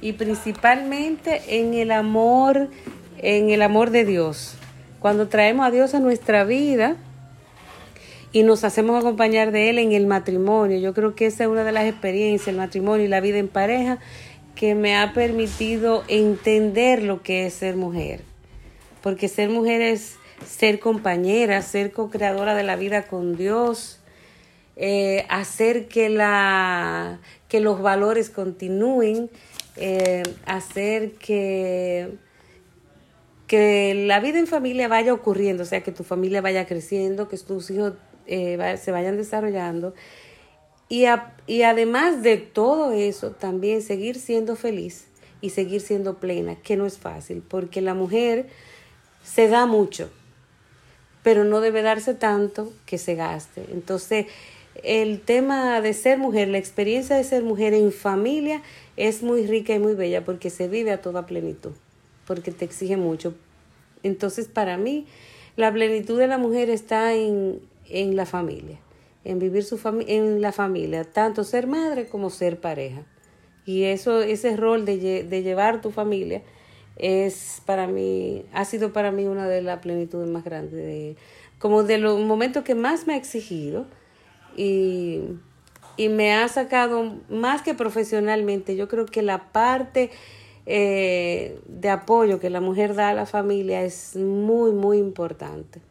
y 0.00 0.14
principalmente 0.14 1.42
en 1.60 1.74
el 1.74 1.90
amor, 1.90 2.70
en 3.18 3.50
el 3.50 3.60
amor 3.60 3.90
de 3.90 4.06
Dios. 4.06 4.54
Cuando 5.00 5.28
traemos 5.28 5.66
a 5.66 5.70
Dios 5.70 5.94
a 5.94 6.00
nuestra 6.00 6.44
vida 6.44 6.96
y 8.32 8.42
nos 8.42 8.64
hacemos 8.64 8.98
acompañar 8.98 9.52
de 9.52 9.68
Él 9.68 9.78
en 9.78 9.92
el 9.92 10.06
matrimonio, 10.06 10.78
yo 10.78 10.94
creo 10.94 11.14
que 11.14 11.26
esa 11.26 11.44
es 11.44 11.50
una 11.50 11.62
de 11.62 11.72
las 11.72 11.84
experiencias, 11.84 12.48
el 12.48 12.56
matrimonio 12.56 13.04
y 13.04 13.08
la 13.08 13.20
vida 13.20 13.36
en 13.36 13.48
pareja, 13.48 13.98
que 14.54 14.74
me 14.74 14.96
ha 14.96 15.12
permitido 15.12 16.04
entender 16.08 17.02
lo 17.02 17.22
que 17.22 17.44
es 17.44 17.52
ser 17.52 17.76
mujer. 17.76 18.22
Porque 19.02 19.28
ser 19.28 19.50
mujer 19.50 19.82
es 19.82 20.16
ser 20.46 20.80
compañera, 20.80 21.62
ser 21.62 21.92
co-creadora 21.92 22.54
de 22.54 22.62
la 22.62 22.76
vida 22.76 23.06
con 23.06 23.36
Dios, 23.36 24.00
eh, 24.76 25.26
hacer 25.28 25.88
que, 25.88 26.08
la, 26.08 27.20
que 27.48 27.60
los 27.60 27.82
valores 27.82 28.30
continúen, 28.30 29.30
eh, 29.76 30.22
hacer 30.46 31.12
que, 31.12 32.14
que 33.46 33.94
la 34.06 34.20
vida 34.20 34.38
en 34.38 34.46
familia 34.46 34.88
vaya 34.88 35.12
ocurriendo, 35.12 35.64
o 35.64 35.66
sea, 35.66 35.82
que 35.82 35.92
tu 35.92 36.04
familia 36.04 36.40
vaya 36.40 36.66
creciendo, 36.66 37.28
que 37.28 37.36
tus 37.36 37.70
hijos 37.70 37.94
eh, 38.26 38.78
se 38.82 38.90
vayan 38.90 39.16
desarrollando. 39.16 39.94
Y, 40.88 41.04
y 41.46 41.62
además 41.62 42.22
de 42.22 42.36
todo 42.38 42.92
eso, 42.92 43.32
también 43.32 43.82
seguir 43.82 44.18
siendo 44.18 44.56
feliz 44.56 45.06
y 45.40 45.50
seguir 45.50 45.80
siendo 45.80 46.18
plena, 46.18 46.56
que 46.56 46.76
no 46.76 46.86
es 46.86 46.98
fácil, 46.98 47.42
porque 47.46 47.80
la 47.80 47.94
mujer 47.94 48.46
se 49.22 49.48
da 49.48 49.66
mucho, 49.66 50.10
pero 51.22 51.44
no 51.44 51.60
debe 51.60 51.82
darse 51.82 52.14
tanto 52.14 52.72
que 52.86 52.98
se 52.98 53.14
gaste. 53.14 53.64
Entonces, 53.72 54.26
el 54.82 55.20
tema 55.20 55.80
de 55.80 55.92
ser 55.92 56.18
mujer, 56.18 56.48
la 56.48 56.58
experiencia 56.58 57.16
de 57.16 57.24
ser 57.24 57.42
mujer 57.42 57.74
en 57.74 57.92
familia 57.92 58.62
es 58.96 59.22
muy 59.22 59.46
rica 59.46 59.74
y 59.74 59.78
muy 59.78 59.94
bella 59.94 60.24
porque 60.24 60.50
se 60.50 60.68
vive 60.68 60.92
a 60.92 61.00
toda 61.02 61.26
plenitud, 61.26 61.72
porque 62.26 62.50
te 62.52 62.64
exige 62.64 62.96
mucho. 62.96 63.34
Entonces, 64.02 64.48
para 64.48 64.76
mí, 64.78 65.06
la 65.56 65.72
plenitud 65.72 66.18
de 66.18 66.26
la 66.26 66.38
mujer 66.38 66.70
está 66.70 67.14
en, 67.14 67.60
en 67.88 68.16
la 68.16 68.24
familia, 68.24 68.78
en 69.24 69.38
vivir 69.38 69.64
su 69.64 69.78
en 70.06 70.40
la 70.40 70.52
familia, 70.52 71.04
tanto 71.04 71.44
ser 71.44 71.66
madre 71.66 72.06
como 72.06 72.30
ser 72.30 72.60
pareja. 72.60 73.04
Y 73.66 73.84
eso, 73.84 74.22
ese 74.22 74.56
rol 74.56 74.86
de, 74.86 75.24
de 75.24 75.42
llevar 75.42 75.82
tu 75.82 75.90
familia 75.90 76.42
es 77.00 77.62
para 77.64 77.86
mí, 77.86 78.44
ha 78.52 78.64
sido 78.64 78.92
para 78.92 79.10
mí 79.10 79.26
una 79.26 79.48
de 79.48 79.62
las 79.62 79.80
plenitudes 79.80 80.28
más 80.28 80.44
grandes, 80.44 80.72
de, 80.72 81.16
como 81.58 81.82
de 81.82 81.98
los 81.98 82.20
momentos 82.20 82.62
que 82.62 82.74
más 82.74 83.06
me 83.06 83.14
ha 83.14 83.16
exigido 83.16 83.86
y, 84.56 85.22
me 85.98 86.32
ha 86.32 86.48
sacado 86.48 87.18
más 87.28 87.60
que 87.60 87.74
profesionalmente. 87.74 88.74
Yo 88.74 88.88
creo 88.88 89.04
que 89.04 89.20
la 89.20 89.52
parte 89.52 90.10
eh, 90.64 91.60
de 91.66 91.90
apoyo 91.90 92.40
que 92.40 92.48
la 92.48 92.62
mujer 92.62 92.94
da 92.94 93.10
a 93.10 93.14
la 93.14 93.26
familia 93.26 93.82
es 93.82 94.16
muy, 94.16 94.72
muy 94.72 94.96
importante. 94.96 95.82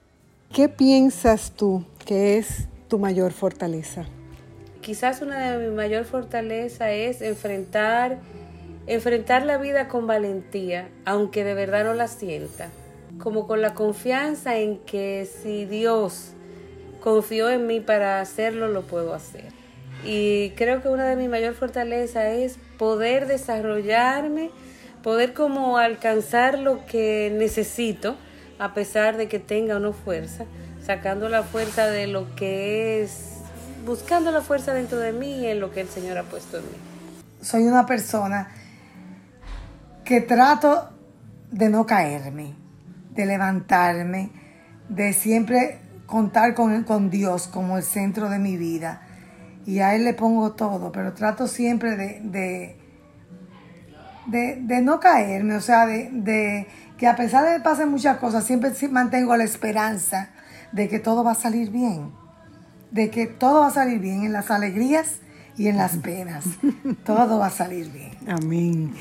¿Qué 0.52 0.68
piensas 0.68 1.52
tú 1.52 1.84
que 2.08 2.40
es 2.40 2.68
tu 2.88 2.98
mayor 2.98 3.34
fortaleza? 3.34 4.08
Quizás 4.82 5.22
una 5.22 5.52
de 5.52 5.68
mis 5.68 5.76
mayor 5.76 6.06
fortaleza 6.06 6.92
es 6.92 7.22
enfrentar, 7.22 8.18
enfrentar 8.90 9.46
la 9.46 9.58
vida 9.58 9.88
con 9.88 10.08
valentía, 10.08 10.90
aunque 11.06 11.44
de 11.44 11.54
verdad 11.54 11.86
no 11.86 11.94
la 11.94 12.08
sienta, 12.08 12.70
como 13.20 13.46
con 13.46 13.62
la 13.62 13.76
confianza 13.76 14.58
en 14.58 14.80
que 14.80 15.30
si 15.44 15.66
Dios 15.66 16.32
confío 17.00 17.52
en 17.52 17.68
mí 17.68 17.82
para 17.82 18.20
hacerlo, 18.20 18.68
lo 18.68 18.82
puedo 18.82 19.14
hacer. 19.14 19.46
Y 20.04 20.52
creo 20.52 20.82
que 20.82 20.90
una 20.90 21.06
de 21.06 21.16
mis 21.16 21.30
mayor 21.30 21.54
fortaleza 21.54 22.32
es 22.32 22.58
poder 22.80 23.28
desarrollarme, 23.28 24.50
poder 25.04 25.34
como 25.34 25.78
alcanzar 25.78 26.58
lo 26.58 26.84
que 26.88 27.32
necesito, 27.38 28.16
a 28.58 28.74
pesar 28.74 29.18
de 29.18 29.28
que 29.28 29.38
tenga 29.38 29.76
o 29.76 29.80
no 29.80 29.94
fuerza, 29.94 30.46
sacando 30.84 31.30
la 31.30 31.44
fuerza 31.44 31.86
de 31.86 32.08
lo 32.08 32.36
que 32.36 33.04
es, 33.04 33.36
buscando 33.86 34.32
la 34.32 34.42
fuerza 34.42 34.74
dentro 34.74 34.98
de 34.98 35.14
mí 35.14 35.42
y 35.42 35.46
en 35.46 35.60
lo 35.60 35.72
que 35.72 35.82
el 35.82 35.90
Señor 35.90 36.18
ha 36.18 36.24
puesto 36.24 36.58
en 36.58 36.64
mí. 36.64 36.78
Soy 37.40 37.68
una 37.68 37.86
persona 37.86 38.50
que 40.10 40.22
trato 40.22 40.90
de 41.52 41.70
no 41.70 41.86
caerme, 41.86 42.56
de 43.14 43.28
levantarme, 43.28 44.32
de 44.90 45.14
siempre 45.14 45.78
contar 46.08 46.56
con, 46.56 46.84
con 46.84 47.12
Dios 47.12 47.48
como 47.48 47.78
el 47.78 47.84
centro 47.84 48.28
de 48.28 48.40
mi 48.40 48.58
vida. 48.58 49.04
Y 49.68 49.82
a 49.82 49.94
Él 49.94 50.06
le 50.06 50.16
pongo 50.16 50.54
todo, 50.54 50.92
pero 50.92 51.14
trato 51.14 51.48
siempre 51.48 51.96
de, 51.96 52.76
de, 54.26 54.82
no 54.82 55.00
caerme, 55.00 55.54
o 55.54 55.62
sea, 55.62 55.86
de, 55.86 56.66
que 56.98 57.06
a 57.06 57.16
pesar 57.16 57.46
de 57.46 57.58
que 57.58 57.60
pasen 57.64 57.90
muchas 57.90 58.18
cosas, 58.18 58.44
siempre 58.44 58.72
mantengo 58.90 59.38
la 59.38 59.44
esperanza 59.44 60.32
de 60.72 60.88
que 60.88 60.98
todo 60.98 61.24
va 61.24 61.34
a 61.34 61.36
salir 61.36 61.70
bien. 61.70 62.14
de 62.90 63.12
que 63.12 63.28
todo 63.28 63.60
va 63.60 63.68
a 63.68 63.72
salir 63.72 64.00
bien 64.00 64.24
en 64.24 64.34
las 64.34 64.50
alegrías 64.50 65.18
y 65.56 65.68
en 65.68 65.78
las 65.78 65.98
penas. 65.98 66.46
todo 67.06 67.38
va 67.38 67.46
a 67.46 67.52
salir 67.52 67.92
bien. 67.92 68.18
Amén. 68.28 68.96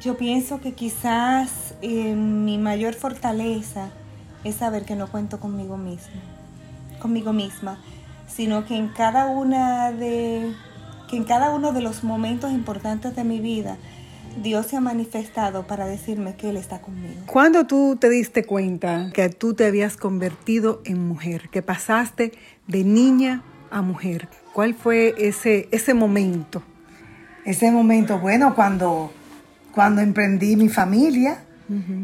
Yo 0.00 0.16
pienso 0.16 0.60
que 0.60 0.72
quizás 0.72 1.74
eh, 1.82 2.14
mi 2.14 2.56
mayor 2.56 2.94
fortaleza 2.94 3.90
es 4.44 4.56
saber 4.56 4.84
que 4.84 4.96
no 4.96 5.08
cuento 5.08 5.40
conmigo 5.40 5.76
misma, 5.76 6.22
conmigo 7.00 7.34
misma, 7.34 7.78
sino 8.26 8.64
que 8.64 8.76
en 8.76 8.88
cada 8.88 9.26
una 9.26 9.92
de 9.92 10.54
que 11.08 11.16
en 11.16 11.24
cada 11.24 11.50
uno 11.50 11.72
de 11.72 11.82
los 11.82 12.02
momentos 12.02 12.52
importantes 12.52 13.14
de 13.14 13.24
mi 13.24 13.40
vida 13.40 13.76
Dios 14.42 14.66
se 14.66 14.76
ha 14.76 14.80
manifestado 14.80 15.66
para 15.66 15.86
decirme 15.86 16.34
que 16.34 16.50
Él 16.50 16.56
está 16.56 16.80
conmigo. 16.80 17.20
¿Cuándo 17.26 17.66
tú 17.66 17.96
te 18.00 18.08
diste 18.08 18.44
cuenta 18.44 19.10
que 19.12 19.28
tú 19.28 19.54
te 19.54 19.66
habías 19.66 19.96
convertido 19.96 20.80
en 20.84 21.06
mujer, 21.06 21.48
que 21.50 21.62
pasaste 21.62 22.32
de 22.66 22.84
niña 22.84 23.42
a 23.70 23.82
mujer? 23.82 24.28
¿Cuál 24.52 24.74
fue 24.74 25.14
ese, 25.18 25.68
ese 25.72 25.94
momento? 25.94 26.62
Ese 27.44 27.70
momento, 27.70 28.18
bueno, 28.18 28.54
cuando, 28.54 29.12
cuando 29.72 30.00
emprendí 30.00 30.56
mi 30.56 30.68
familia, 30.68 31.38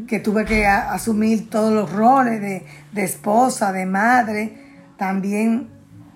que 0.07 0.21
tuve 0.21 0.45
que 0.45 0.65
asumir 0.65 1.51
todos 1.51 1.73
los 1.73 1.93
roles 1.93 2.41
de, 2.41 2.65
de, 2.93 3.03
esposa, 3.03 3.73
de 3.73 3.85
madre, 3.85 4.59
también 4.97 5.69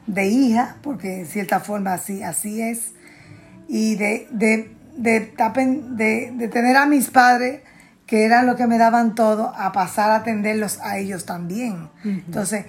de 0.07 0.27
hija, 0.29 0.77
porque 0.83 1.21
en 1.21 1.27
cierta 1.27 1.59
forma 1.59 1.95
así, 1.95 2.23
así 2.23 2.63
es, 2.63 2.93
y 3.67 3.97
de, 3.97 4.29
de 4.31 4.71
de, 5.01 6.31
de, 6.37 6.49
tener 6.49 6.77
a 6.77 6.87
mis 6.87 7.11
padres, 7.11 7.63
que 8.07 8.25
eran 8.25 8.47
los 8.47 8.57
que 8.57 8.67
me 8.67 8.79
daban 8.79 9.15
todo, 9.15 9.53
a 9.57 9.73
pasar 9.73 10.11
a 10.11 10.17
atenderlos 10.17 10.81
a 10.81 10.99
ellos 10.99 11.25
también. 11.25 11.89
Entonces, 12.05 12.67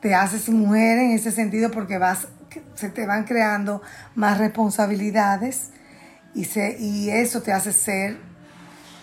te 0.00 0.14
haces 0.14 0.48
mujer 0.48 0.98
en 0.98 1.10
ese 1.10 1.32
sentido 1.32 1.70
porque 1.70 1.98
vas, 1.98 2.28
se 2.74 2.88
te 2.88 3.06
van 3.06 3.24
creando 3.24 3.82
más 4.14 4.38
responsabilidades 4.38 5.70
y, 6.34 6.44
se, 6.44 6.76
y 6.78 7.10
eso 7.10 7.42
te 7.42 7.52
hace 7.52 7.72
ser 7.72 8.16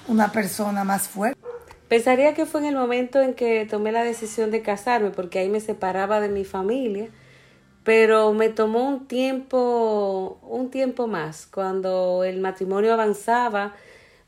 una 0.08 0.32
persona 0.32 0.84
más 0.84 1.08
fuerte. 1.08 1.40
Pensaría 1.88 2.34
que 2.34 2.46
fue 2.46 2.62
en 2.62 2.68
el 2.68 2.76
momento 2.76 3.22
en 3.22 3.34
que 3.34 3.66
tomé 3.66 3.92
la 3.92 4.04
decisión 4.04 4.52
de 4.52 4.62
casarme, 4.62 5.12
porque 5.12 5.40
ahí 5.40 5.50
me 5.50 5.60
separaba 5.60 6.22
de 6.22 6.30
mi 6.30 6.46
familia 6.46 7.10
pero 7.84 8.34
me 8.34 8.50
tomó 8.50 8.88
un 8.88 9.08
tiempo, 9.08 10.40
un 10.44 10.70
tiempo 10.70 11.08
más, 11.08 11.48
cuando 11.48 12.24
el 12.24 12.40
matrimonio 12.40 12.94
avanzaba, 12.94 13.76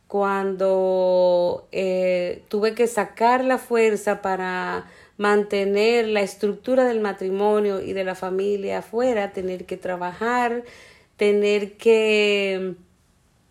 cuando 0.07 1.67
eh, 1.71 2.43
tuve 2.49 2.75
que 2.75 2.87
sacar 2.87 3.43
la 3.45 3.57
fuerza 3.57 4.21
para 4.21 4.85
mantener 5.17 6.07
la 6.07 6.21
estructura 6.21 6.85
del 6.85 6.99
matrimonio 7.01 7.81
y 7.81 7.93
de 7.93 8.03
la 8.03 8.15
familia 8.15 8.79
afuera, 8.79 9.33
tener 9.33 9.65
que 9.65 9.77
trabajar, 9.77 10.63
tener 11.17 11.77
que, 11.77 12.75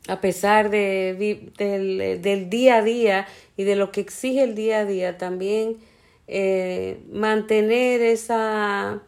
a 0.09 0.21
pesar 0.21 0.71
de, 0.71 1.51
del, 1.59 2.51
día 2.51 2.77
a 2.77 2.83
día 2.83 3.27
y 3.57 3.65
de 3.65 3.77
lo 3.77 3.93
que 3.93 4.01
exige 4.01 4.43
el 4.43 4.55
día 4.55 4.81
a 4.81 4.85
día, 4.85 5.19
también 5.19 5.79
eh, 6.27 7.01
mantener 7.11 8.01
esa 8.03 9.03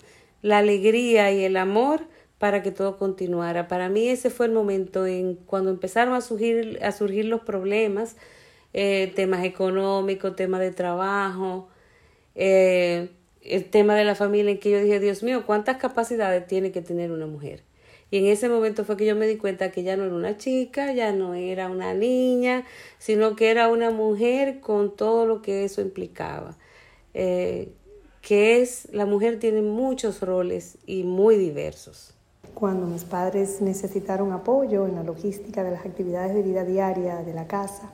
la 0.44 0.58
alegría 0.58 1.32
y 1.32 1.42
el 1.42 1.56
amor 1.56 2.02
para 2.38 2.62
que 2.62 2.70
todo 2.70 2.98
continuara. 2.98 3.66
Para 3.66 3.88
mí 3.88 4.08
ese 4.08 4.28
fue 4.28 4.44
el 4.46 4.52
momento 4.52 5.06
en 5.06 5.36
cuando 5.36 5.70
empezaron 5.70 6.12
a 6.12 6.20
surgir, 6.20 6.78
a 6.82 6.92
surgir 6.92 7.24
los 7.24 7.40
problemas, 7.40 8.16
eh, 8.74 9.10
temas 9.16 9.42
económicos, 9.44 10.36
temas 10.36 10.60
de 10.60 10.70
trabajo, 10.70 11.68
eh, 12.34 13.08
el 13.40 13.64
tema 13.70 13.96
de 13.96 14.04
la 14.04 14.14
familia, 14.14 14.50
en 14.52 14.58
que 14.58 14.70
yo 14.70 14.80
dije, 14.80 15.00
Dios 15.00 15.22
mío, 15.22 15.44
¿cuántas 15.46 15.78
capacidades 15.78 16.46
tiene 16.46 16.72
que 16.72 16.82
tener 16.82 17.10
una 17.10 17.26
mujer? 17.26 17.62
Y 18.10 18.18
en 18.18 18.26
ese 18.26 18.48
momento 18.48 18.84
fue 18.84 18.96
que 18.96 19.06
yo 19.06 19.16
me 19.16 19.26
di 19.26 19.36
cuenta 19.36 19.72
que 19.72 19.82
ya 19.82 19.96
no 19.96 20.04
era 20.04 20.14
una 20.14 20.36
chica, 20.36 20.92
ya 20.92 21.12
no 21.12 21.34
era 21.34 21.68
una 21.68 21.94
niña, 21.94 22.64
sino 22.98 23.34
que 23.34 23.50
era 23.50 23.68
una 23.68 23.90
mujer 23.90 24.60
con 24.60 24.94
todo 24.94 25.26
lo 25.26 25.42
que 25.42 25.64
eso 25.64 25.80
implicaba. 25.80 26.56
Eh, 27.14 27.72
que 28.22 28.62
es 28.62 28.88
la 28.92 29.04
mujer 29.04 29.38
tiene 29.38 29.60
muchos 29.62 30.20
roles 30.22 30.78
y 30.86 31.04
muy 31.04 31.36
diversos. 31.36 32.14
Cuando 32.54 32.86
mis 32.86 33.04
padres 33.04 33.60
necesitaron 33.60 34.32
apoyo 34.32 34.86
en 34.86 34.94
la 34.94 35.02
logística 35.02 35.62
de 35.62 35.72
las 35.72 35.84
actividades 35.84 36.34
de 36.34 36.42
vida 36.42 36.64
diaria 36.64 37.16
de 37.16 37.34
la 37.34 37.46
casa, 37.46 37.90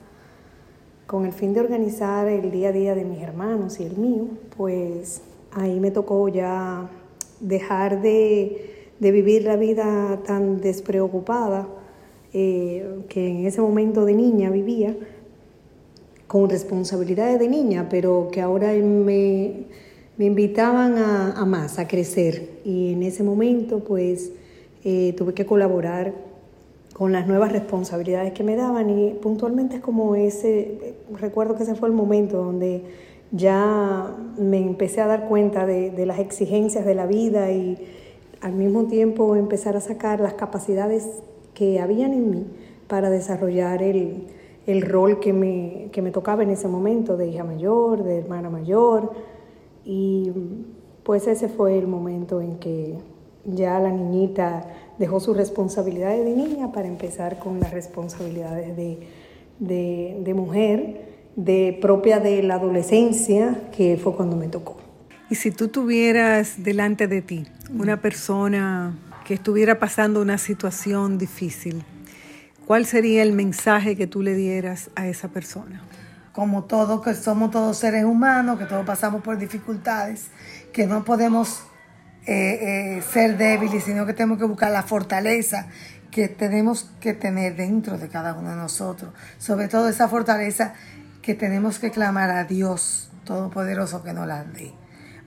con 1.07 1.27
el 1.27 1.33
fin 1.33 1.55
de 1.55 1.61
organizar 1.61 2.29
el 2.29 2.53
día 2.53 2.69
a 2.69 2.73
día 2.73 2.95
de 2.95 3.05
mis 3.05 3.21
hermanos 3.21 3.81
y 3.81 3.85
el 3.85 3.97
mío, 3.97 4.29
pues 4.57 5.23
ahí 5.51 5.81
me 5.81 5.91
tocó 5.91 6.29
ya 6.29 6.89
dejar 7.41 8.01
de, 8.01 8.80
vivir 9.01 9.45
la 9.45 9.57
vida 9.57 10.21
tan 10.27 10.61
despreocupada 10.61 11.67
eh, 12.33 13.01
que 13.09 13.29
en 13.29 13.47
ese 13.47 13.61
momento 13.61 14.05
de 14.05 14.15
niña 14.15 14.51
vivía, 14.51 14.95
con 16.27 16.49
responsabilidades 16.49 17.41
de 17.41 17.49
niña, 17.49 17.89
pero 17.89 18.29
que 18.31 18.41
ahora 18.41 18.73
me 18.73 19.67
me 20.21 20.27
invitaban 20.27 20.99
a, 20.99 21.47
más, 21.47 21.79
a 21.79 21.89
crecer. 21.89 22.61
Y 22.63 22.93
en 22.93 23.03
ese 23.03 23.23
momento, 23.23 23.79
pues, 23.79 24.33
eh, 24.85 25.15
tuve 25.17 25.33
que 25.33 25.47
colaborar 25.47 26.13
con 26.93 27.11
las 27.11 27.27
nuevas 27.27 27.53
responsabilidades 27.53 28.35
que 28.35 28.45
me 28.45 28.55
daban 28.55 28.91
y 28.91 29.15
puntualmente 29.15 29.77
es 29.77 29.81
como 29.81 30.17
ese, 30.17 30.95
recuerdo 31.19 31.55
que 31.57 31.63
ese 31.63 31.75
fue 31.75 31.89
el 31.89 31.95
momento 31.95 32.37
donde 32.37 32.83
ya 33.33 34.15
me 34.37 34.59
empecé 34.59 35.01
a 35.01 35.07
dar 35.07 35.27
cuenta 35.27 35.65
de, 35.65 36.05
las 36.05 36.19
exigencias 36.19 36.85
de 36.85 36.95
la 36.95 37.07
vida 37.07 37.51
y 37.51 37.79
al 38.41 38.53
mismo 38.53 38.85
tiempo 38.85 39.37
empezar 39.37 39.77
a 39.77 39.81
sacar 39.81 40.21
las 40.21 40.35
capacidades 40.35 41.07
que 41.55 41.81
habían 41.81 42.13
en 42.13 42.31
mí 42.31 42.47
para 42.89 43.11
desarrollar 43.11 43.83
el, 43.83 44.27
el 44.67 44.83
rol 44.83 45.21
que 45.21 45.33
me, 45.33 45.89
que 45.93 46.03
me 46.03 46.11
tocaba 46.11 46.43
en 46.43 46.51
ese 46.51 46.69
momento 46.69 47.17
de 47.17 47.29
hija 47.29 47.45
mayor, 47.45 48.03
de 48.03 48.19
hermana 48.19 48.51
mayor, 48.51 49.13
y 49.85 50.31
pues 51.03 51.27
ese 51.27 51.49
fue 51.49 51.79
el 51.79 51.87
momento 51.87 52.41
en 52.41 52.57
que 52.57 52.99
ya 53.45 53.79
la 53.81 53.91
niñita 53.91 54.67
dejó 54.99 55.19
sus 55.21 55.37
responsabilidades 55.37 56.25
de 56.25 56.33
niña 56.33 56.73
para 56.73 56.89
empezar 56.89 57.39
con 57.39 57.59
las 57.59 57.73
responsabilidades 57.73 58.77
de, 58.77 60.35
mujer, 60.35 61.09
de 61.37 61.79
propia 61.81 62.21
de 62.21 62.43
la 62.43 62.55
adolescencia, 62.55 63.71
que 63.75 63.97
fue 63.97 64.15
cuando 64.15 64.37
me 64.37 64.49
tocó. 64.49 64.80
Y 65.31 65.37
si 65.37 65.53
tú 65.53 65.69
tuvieras 65.69 66.63
delante 66.63 67.07
de 67.07 67.23
ti 67.23 67.47
una 67.73 68.01
persona 68.01 68.99
que 69.25 69.35
estuviera 69.35 69.79
pasando 69.79 70.21
una 70.21 70.39
situación 70.39 71.19
difícil, 71.19 71.85
¿cuál 72.67 72.85
sería 72.85 73.23
el 73.23 73.33
mensaje 73.33 73.97
que 73.97 74.07
tú 74.07 74.23
le 74.23 74.35
dieras 74.35 74.91
a 74.97 75.07
esa 75.07 75.29
persona? 75.29 75.83
como 76.33 76.65
todos, 76.65 77.03
que 77.03 77.15
somos 77.15 77.51
todos 77.51 77.77
seres 77.77 78.05
humanos, 78.05 78.59
que 78.59 78.65
todos 78.65 78.87
pasamos 78.87 79.23
por 79.23 79.37
dificultades, 79.37 80.29
que 80.73 80.87
no 80.87 81.05
podemos 81.05 81.65
eh, 82.27 82.97
eh, 82.97 83.03
ser 83.03 83.37
débiles, 83.37 83.85
sino 83.85 84.07
que 84.07 84.15
tenemos 84.15 84.39
que 84.39 84.45
buscar 84.45 84.71
la 84.71 84.83
fortaleza 84.83 85.67
que 86.11 86.29
tenemos 86.29 86.91
que 86.99 87.15
tener 87.15 87.57
dentro 87.57 87.97
de 87.99 88.09
cada 88.09 88.35
uno 88.35 88.51
de 88.51 88.57
nosotros. 88.57 89.13
Sobre 89.39 89.69
todo 89.69 89.89
esa 89.89 90.09
fortaleza 90.09 90.75
que 91.23 91.35
tenemos 91.35 91.79
que 91.79 91.91
clamar 91.91 92.31
a 92.31 92.45
Dios 92.45 93.07
Todopoderoso 93.25 94.03
que 94.03 94.13
nos 94.13 94.27
la 94.27 94.45
dé 94.45 94.80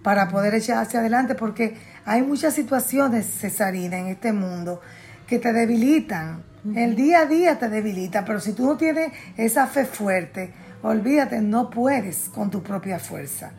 para 0.04 0.28
poder 0.28 0.54
echar 0.54 0.78
hacia 0.78 1.00
adelante, 1.00 1.34
porque 1.34 1.78
hay 2.06 2.22
muchas 2.22 2.54
situaciones, 2.54 3.26
Cesarina, 3.26 3.98
en 3.98 4.08
este 4.08 4.34
mundo 4.34 4.82
que 5.26 5.39
te 5.39 5.54
debilitan. 5.54 6.44
El 6.76 6.96
día 6.96 7.22
a 7.22 7.26
día 7.26 7.58
te 7.58 7.70
debilita, 7.70 8.24
pero 8.26 8.39
si 8.39 8.54
tú 8.54 8.66
no 8.66 8.78
tienes 8.78 9.12
esa 9.38 9.66
fe 9.68 9.86
fuerte, 9.86 10.54
olvídate, 10.82 11.42
no 11.42 11.70
puedes 11.70 12.30
con 12.30 12.52
tu 12.52 12.62
propia 12.62 13.00
fuerza. 13.00 13.52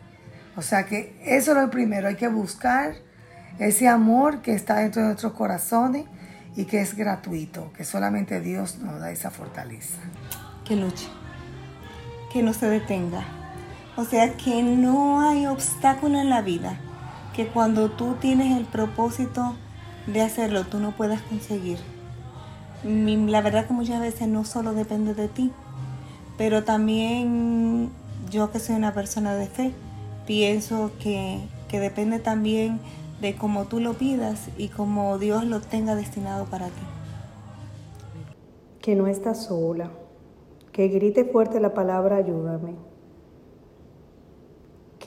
O 0.55 0.61
sea 0.61 0.85
que 0.85 1.19
eso 1.25 1.51
es 1.51 1.57
lo 1.57 1.69
primero, 1.69 2.07
hay 2.07 2.15
que 2.15 2.27
buscar 2.27 2.95
ese 3.59 3.87
amor 3.87 4.41
que 4.41 4.53
está 4.53 4.75
dentro 4.75 5.01
de 5.01 5.09
nuestros 5.09 5.33
corazones 5.33 6.05
y 6.55 6.65
que 6.65 6.79
es 6.81 6.95
gratuito, 6.95 7.73
que 7.73 7.83
solamente 7.83 8.39
Dios 8.39 8.77
nos 8.79 8.99
da 8.99 9.11
esa 9.11 9.31
fortaleza. 9.31 9.97
Que 10.63 10.75
luche, 10.75 11.07
que 12.31 12.41
no 12.41 12.53
se 12.53 12.67
detenga. 12.67 13.44
O 13.97 14.03
sea 14.03 14.35
que 14.35 14.61
no 14.61 15.21
hay 15.21 15.47
obstáculo 15.47 16.19
en 16.19 16.29
la 16.29 16.41
vida 16.41 16.77
que 17.35 17.47
cuando 17.47 17.89
tú 17.91 18.15
tienes 18.19 18.57
el 18.57 18.65
propósito 18.65 19.55
de 20.07 20.21
hacerlo, 20.21 20.65
tú 20.65 20.79
no 20.79 20.91
puedas 20.91 21.21
conseguir. 21.21 21.79
La 22.83 23.41
verdad 23.41 23.67
que 23.67 23.73
muchas 23.73 23.99
veces 23.99 24.27
no 24.27 24.45
solo 24.45 24.73
depende 24.73 25.13
de 25.13 25.27
ti, 25.27 25.51
pero 26.37 26.63
también 26.63 27.89
yo 28.29 28.51
que 28.51 28.59
soy 28.59 28.75
una 28.75 28.93
persona 28.93 29.35
de 29.35 29.47
fe, 29.47 29.73
pienso 30.25 30.91
que, 30.99 31.41
depende 31.71 32.19
también 32.19 32.79
de 33.19 33.35
cómo 33.35 33.65
tú 33.65 33.81
lo 33.81 33.95
pidas 33.95 34.47
y 34.57 34.69
cómo 34.69 35.17
Dios 35.17 35.43
lo 35.43 35.59
tenga 35.59 35.93
destinado 35.93 36.45
para 36.45 36.67
ti. 36.67 36.85
Que 38.81 38.95
no 38.95 39.07
estás 39.07 39.43
sola, 39.47 39.91
que 40.71 40.87
grite 40.87 41.25
fuerte 41.25 41.59
la 41.59 41.73
palabra 41.73 42.15
ayúdame, 42.15 42.75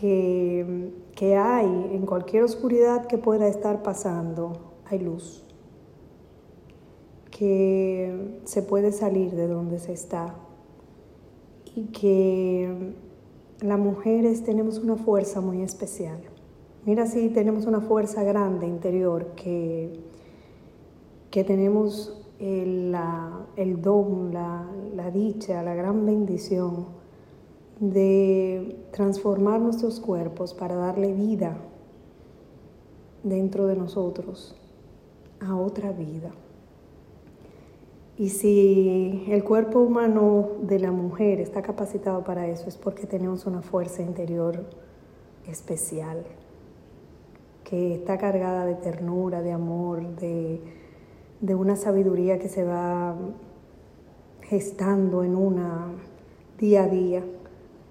que, 0.00 0.92
que 1.14 1.36
hay 1.36 1.66
en 1.66 2.06
cualquier 2.06 2.44
oscuridad 2.44 3.06
que 3.06 3.18
pueda 3.18 3.48
estar 3.48 3.82
pasando, 3.82 4.52
hay 4.86 5.00
luz, 5.00 5.44
que 7.30 8.40
se 8.44 8.62
puede 8.62 8.92
salir 8.92 9.32
de 9.32 9.48
donde 9.48 9.78
se 9.78 9.92
está 9.92 10.34
y 11.74 11.86
que 11.86 12.94
las 13.60 13.78
mujeres 13.78 14.44
tenemos 14.44 14.78
una 14.78 14.96
fuerza 14.96 15.40
muy 15.40 15.62
especial. 15.62 16.20
Mira 16.84 17.06
si 17.06 17.28
tenemos 17.30 17.66
una 17.66 17.80
fuerza 17.80 18.22
grande 18.22 18.66
interior 18.66 19.32
que, 19.34 20.00
que 21.30 21.44
tenemos 21.44 22.24
el, 22.38 22.96
el 23.56 23.82
don, 23.82 24.32
la, 24.32 24.70
la 24.94 25.10
dicha, 25.10 25.62
la 25.62 25.74
gran 25.74 26.06
bendición 26.06 26.97
de 27.80 28.86
transformar 28.92 29.60
nuestros 29.60 30.00
cuerpos 30.00 30.54
para 30.54 30.74
darle 30.74 31.12
vida 31.12 31.56
dentro 33.22 33.66
de 33.66 33.76
nosotros 33.76 34.56
a 35.40 35.56
otra 35.56 35.92
vida. 35.92 36.30
Y 38.16 38.30
si 38.30 39.24
el 39.28 39.44
cuerpo 39.44 39.78
humano 39.78 40.48
de 40.62 40.80
la 40.80 40.90
mujer 40.90 41.40
está 41.40 41.62
capacitado 41.62 42.24
para 42.24 42.48
eso, 42.48 42.68
es 42.68 42.76
porque 42.76 43.06
tenemos 43.06 43.46
una 43.46 43.62
fuerza 43.62 44.02
interior 44.02 44.64
especial, 45.46 46.24
que 47.62 47.94
está 47.94 48.18
cargada 48.18 48.66
de 48.66 48.74
ternura, 48.74 49.40
de 49.40 49.52
amor, 49.52 50.16
de, 50.16 50.60
de 51.40 51.54
una 51.54 51.76
sabiduría 51.76 52.40
que 52.40 52.48
se 52.48 52.64
va 52.64 53.14
gestando 54.42 55.22
en 55.22 55.36
una 55.36 55.92
día 56.58 56.84
a 56.84 56.88
día. 56.88 57.22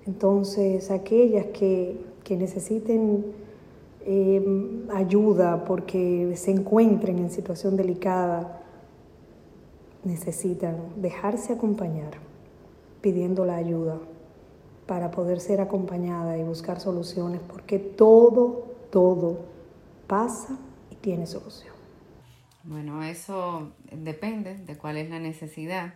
Entonces, 0.08 0.90
aquellas 0.90 1.48
que, 1.48 1.98
que 2.24 2.38
necesiten 2.38 3.26
eh, 4.06 4.86
ayuda 4.94 5.66
porque 5.66 6.34
se 6.38 6.52
encuentren 6.52 7.20
en 7.20 7.30
situación 7.30 7.76
delicada, 7.76 8.62
necesitan 10.06 10.78
dejarse 10.96 11.54
acompañar 11.54 12.12
pidiendo 13.02 13.46
la 13.46 13.58
ayuda 13.58 14.00
para 14.86 15.12
poder 15.12 15.42
ser 15.42 15.60
acompañada 15.60 16.38
y 16.38 16.44
buscar 16.44 16.80
soluciones, 16.80 17.42
porque 17.42 17.80
todo, 17.80 18.68
todo 18.90 19.40
pasa 20.08 20.58
y 20.90 20.96
tiene 20.96 21.28
solución. 21.28 21.74
Bueno, 22.64 23.04
eso 23.04 23.72
depende 23.92 24.56
de 24.56 24.78
cuál 24.78 24.96
es 24.98 25.10
la 25.10 25.20
necesidad, 25.20 25.96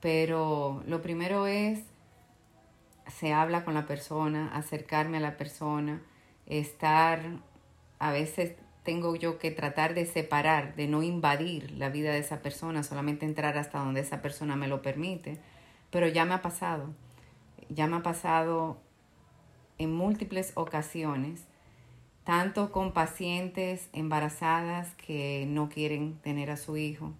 pero 0.00 0.82
lo 0.86 1.00
primero 1.00 1.46
es, 1.46 1.80
se 3.08 3.32
habla 3.32 3.64
con 3.64 3.74
la 3.74 3.86
persona, 3.86 4.50
acercarme 4.54 5.18
a 5.18 5.20
la 5.20 5.36
persona, 5.36 6.02
estar 6.46 7.20
a 7.98 8.10
veces 8.10 8.54
tengo 8.82 9.16
yo 9.16 9.38
que 9.38 9.50
tratar 9.50 9.94
de 9.94 10.06
separar, 10.06 10.76
de 10.76 10.86
no 10.86 11.02
invadir 11.02 11.72
la 11.72 11.88
vida 11.88 12.12
de 12.12 12.20
esa 12.20 12.40
persona, 12.40 12.84
solamente 12.84 13.26
entrar 13.26 13.58
hasta 13.58 13.78
donde 13.78 14.00
esa 14.00 14.22
persona 14.22 14.54
me 14.54 14.68
lo 14.68 14.80
permite. 14.80 15.40
Pero 15.90 16.06
ya 16.06 16.24
me 16.24 16.34
ha 16.34 16.42
pasado, 16.42 16.94
ya 17.68 17.88
me 17.88 17.96
ha 17.96 18.02
pasado 18.02 18.78
en 19.78 19.92
múltiples 19.92 20.52
ocasiones, 20.54 21.44
tanto 22.22 22.70
con 22.70 22.92
pacientes 22.92 23.88
embarazadas 23.92 24.94
que 24.94 25.46
no 25.48 25.68
quieren 25.68 26.14
tener 26.22 26.50
a 26.50 26.56
su 26.56 26.76
hijo, 26.76 27.12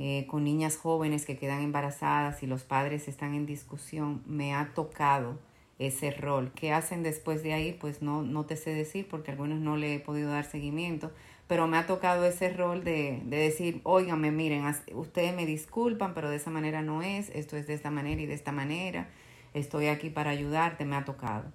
eh, 0.00 0.26
con 0.28 0.44
niñas 0.44 0.76
jóvenes 0.76 1.26
que 1.26 1.36
quedan 1.36 1.60
embarazadas 1.60 2.44
y 2.44 2.46
los 2.46 2.62
padres 2.62 3.08
están 3.08 3.34
en 3.34 3.46
discusión, 3.46 4.22
me 4.26 4.54
ha 4.54 4.72
tocado 4.72 5.40
ese 5.80 6.12
rol. 6.12 6.52
¿Qué 6.54 6.72
hacen 6.72 7.02
después 7.02 7.42
de 7.42 7.52
ahí? 7.52 7.72
Pues 7.72 8.00
no, 8.00 8.22
no 8.22 8.46
te 8.46 8.56
sé 8.56 8.72
decir 8.72 9.08
porque 9.10 9.32
algunos 9.32 9.58
no 9.58 9.76
le 9.76 9.96
he 9.96 9.98
podido 9.98 10.30
dar 10.30 10.44
seguimiento, 10.44 11.10
pero 11.48 11.66
me 11.66 11.78
ha 11.78 11.86
tocado 11.88 12.24
ese 12.26 12.52
rol 12.52 12.84
de, 12.84 13.22
de 13.24 13.38
decir, 13.38 13.80
óigame, 13.82 14.30
miren, 14.30 14.72
ustedes 14.94 15.34
me 15.34 15.46
disculpan, 15.46 16.14
pero 16.14 16.30
de 16.30 16.36
esa 16.36 16.50
manera 16.50 16.80
no 16.80 17.02
es, 17.02 17.30
esto 17.30 17.56
es 17.56 17.66
de 17.66 17.74
esta 17.74 17.90
manera 17.90 18.22
y 18.22 18.26
de 18.26 18.34
esta 18.34 18.52
manera, 18.52 19.08
estoy 19.52 19.88
aquí 19.88 20.10
para 20.10 20.30
ayudarte, 20.30 20.84
me 20.84 20.94
ha 20.94 21.04
tocado. 21.04 21.46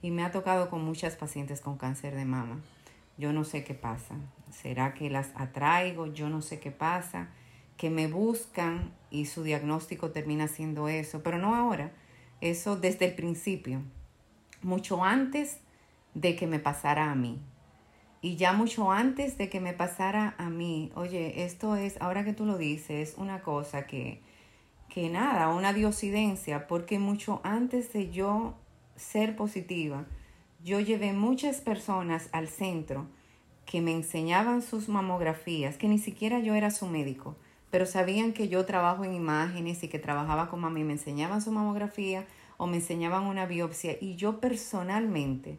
Y 0.00 0.10
me 0.10 0.24
ha 0.24 0.30
tocado 0.30 0.70
con 0.70 0.82
muchas 0.82 1.16
pacientes 1.16 1.60
con 1.60 1.76
cáncer 1.76 2.14
de 2.14 2.24
mama. 2.24 2.60
Yo 3.18 3.34
no 3.34 3.44
sé 3.44 3.62
qué 3.62 3.74
pasa. 3.74 4.14
¿Será 4.50 4.94
que 4.94 5.10
las 5.10 5.32
atraigo? 5.34 6.06
Yo 6.06 6.30
no 6.30 6.40
sé 6.40 6.60
qué 6.60 6.70
pasa. 6.70 7.28
Que 7.80 7.88
me 7.88 8.08
buscan 8.08 8.92
y 9.10 9.24
su 9.24 9.42
diagnóstico 9.42 10.10
termina 10.10 10.48
siendo 10.48 10.88
eso, 10.88 11.22
pero 11.22 11.38
no 11.38 11.54
ahora 11.54 11.92
eso 12.42 12.76
desde 12.76 13.06
el 13.06 13.14
principio, 13.14 13.80
mucho 14.60 15.02
antes 15.02 15.60
de 16.12 16.36
que 16.36 16.46
me 16.46 16.58
pasara 16.58 17.10
a 17.10 17.14
mí. 17.14 17.40
Y 18.20 18.36
ya 18.36 18.52
mucho 18.52 18.92
antes 18.92 19.38
de 19.38 19.48
que 19.48 19.60
me 19.60 19.72
pasara 19.72 20.34
a 20.36 20.50
mí, 20.50 20.92
oye, 20.94 21.44
esto 21.44 21.74
es, 21.76 21.96
ahora 22.02 22.22
que 22.22 22.34
tú 22.34 22.44
lo 22.44 22.58
dices, 22.58 23.14
una 23.16 23.40
cosa 23.40 23.86
que, 23.86 24.20
que 24.90 25.08
nada, 25.08 25.48
una 25.48 25.72
diosidencia, 25.72 26.66
porque 26.66 26.98
mucho 26.98 27.40
antes 27.44 27.94
de 27.94 28.10
yo 28.10 28.56
ser 28.96 29.36
positiva, 29.36 30.04
yo 30.62 30.80
llevé 30.80 31.14
muchas 31.14 31.62
personas 31.62 32.28
al 32.32 32.48
centro 32.48 33.06
que 33.64 33.80
me 33.80 33.92
enseñaban 33.92 34.60
sus 34.60 34.90
mamografías, 34.90 35.78
que 35.78 35.88
ni 35.88 35.98
siquiera 35.98 36.40
yo 36.40 36.54
era 36.54 36.70
su 36.70 36.86
médico, 36.86 37.36
pero 37.70 37.86
sabían 37.86 38.32
que 38.32 38.48
yo 38.48 38.64
trabajo 38.64 39.04
en 39.04 39.14
imágenes 39.14 39.82
y 39.82 39.88
que 39.88 39.98
trabajaba 39.98 40.48
con 40.48 40.60
mami, 40.60 40.84
me 40.84 40.92
enseñaban 40.92 41.40
su 41.40 41.52
mamografía 41.52 42.24
o 42.56 42.66
me 42.66 42.76
enseñaban 42.76 43.24
una 43.24 43.46
biopsia 43.46 43.96
y 44.00 44.16
yo 44.16 44.40
personalmente 44.40 45.58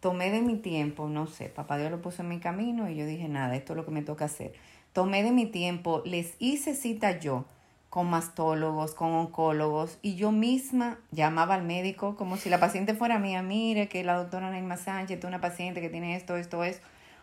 tomé 0.00 0.30
de 0.30 0.40
mi 0.40 0.56
tiempo, 0.56 1.08
no 1.08 1.26
sé, 1.26 1.48
papá 1.48 1.78
Dios 1.78 1.90
lo 1.90 2.00
puso 2.00 2.22
en 2.22 2.28
mi 2.28 2.40
camino 2.40 2.88
y 2.88 2.96
yo 2.96 3.06
dije, 3.06 3.28
nada, 3.28 3.54
esto 3.54 3.74
es 3.74 3.76
lo 3.76 3.84
que 3.84 3.90
me 3.90 4.02
toca 4.02 4.24
hacer. 4.24 4.54
Tomé 4.92 5.22
de 5.22 5.30
mi 5.30 5.46
tiempo, 5.46 6.02
les 6.04 6.34
hice 6.38 6.74
cita 6.74 7.18
yo 7.18 7.44
con 7.90 8.08
mastólogos, 8.08 8.94
con 8.94 9.12
oncólogos, 9.12 9.98
y 10.00 10.14
yo 10.14 10.30
misma 10.32 10.98
llamaba 11.10 11.56
al 11.56 11.64
médico 11.64 12.16
como 12.16 12.36
si 12.36 12.48
la 12.48 12.60
paciente 12.60 12.94
fuera 12.94 13.18
mía, 13.18 13.42
mire 13.42 13.88
que 13.88 14.04
la 14.04 14.16
doctora 14.16 14.50
Neymar 14.50 14.78
Sánchez 14.78 15.18
es 15.18 15.24
una 15.24 15.40
paciente 15.40 15.80
que 15.80 15.90
tiene 15.90 16.16
esto, 16.16 16.36
esto, 16.36 16.64
es 16.64 16.80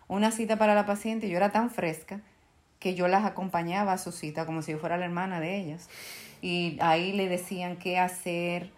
una 0.08 0.32
cita 0.32 0.58
para 0.58 0.76
la 0.76 0.86
paciente, 0.86 1.30
yo 1.30 1.38
era 1.38 1.52
tan 1.52 1.69
fresca 1.69 2.21
que 2.80 2.96
yo 2.96 3.08
las 3.08 3.26
acompañaba 3.26 3.94
a 3.94 3.98
su 3.98 4.12
cita 4.12 4.46
como 4.46 4.62
si 4.62 4.72
yo 4.72 4.80
fuera 4.80 4.98
la 4.98 5.06
hermana 5.06 5.40
de 5.40 5.58
ellas. 5.58 5.90
Y 6.42 6.78
ahí 6.82 7.13
le 7.13 7.28
decían 7.28 7.78
qué 7.78 8.00
hacer 8.00 8.72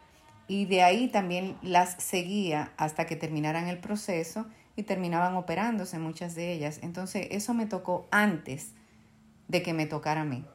y 0.48 0.66
de 0.66 0.82
ahí 0.82 1.10
también 1.10 1.58
las 1.62 2.02
seguía 2.02 2.72
hasta 2.78 3.06
que 3.06 3.16
terminaran 3.16 3.68
el 3.68 3.78
proceso 3.78 4.46
y 4.76 4.84
terminaban 4.84 5.36
operándose 5.36 6.00
muchas 6.00 6.36
de 6.36 6.54
ellas. 6.54 6.80
Entonces 6.82 7.28
eso 7.32 7.54
me 7.54 7.66
tocó 7.66 8.08
antes 8.12 8.72
de 9.48 9.62
que 9.62 9.74
me 9.74 9.86
tocara 9.86 10.22
a 10.22 10.26
mí. 10.26 10.46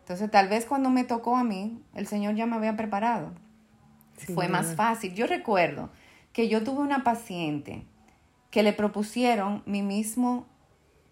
Entonces 0.00 0.30
tal 0.30 0.48
vez 0.48 0.66
cuando 0.66 0.90
me 0.90 1.04
tocó 1.04 1.36
a 1.36 1.44
mí, 1.44 1.82
el 1.94 2.06
Señor 2.06 2.34
ya 2.34 2.46
me 2.46 2.56
había 2.56 2.76
preparado. 2.76 3.32
Fue 4.34 4.48
más 4.48 4.74
fácil. 4.74 5.14
Yo 5.14 5.26
recuerdo 5.26 5.88
que 6.34 6.48
yo 6.48 6.62
tuve 6.62 6.80
una 6.80 7.02
paciente 7.04 7.84
que 8.50 8.62
le 8.62 8.74
propusieron 8.74 9.62
mi 9.64 9.80
mismo 9.82 10.46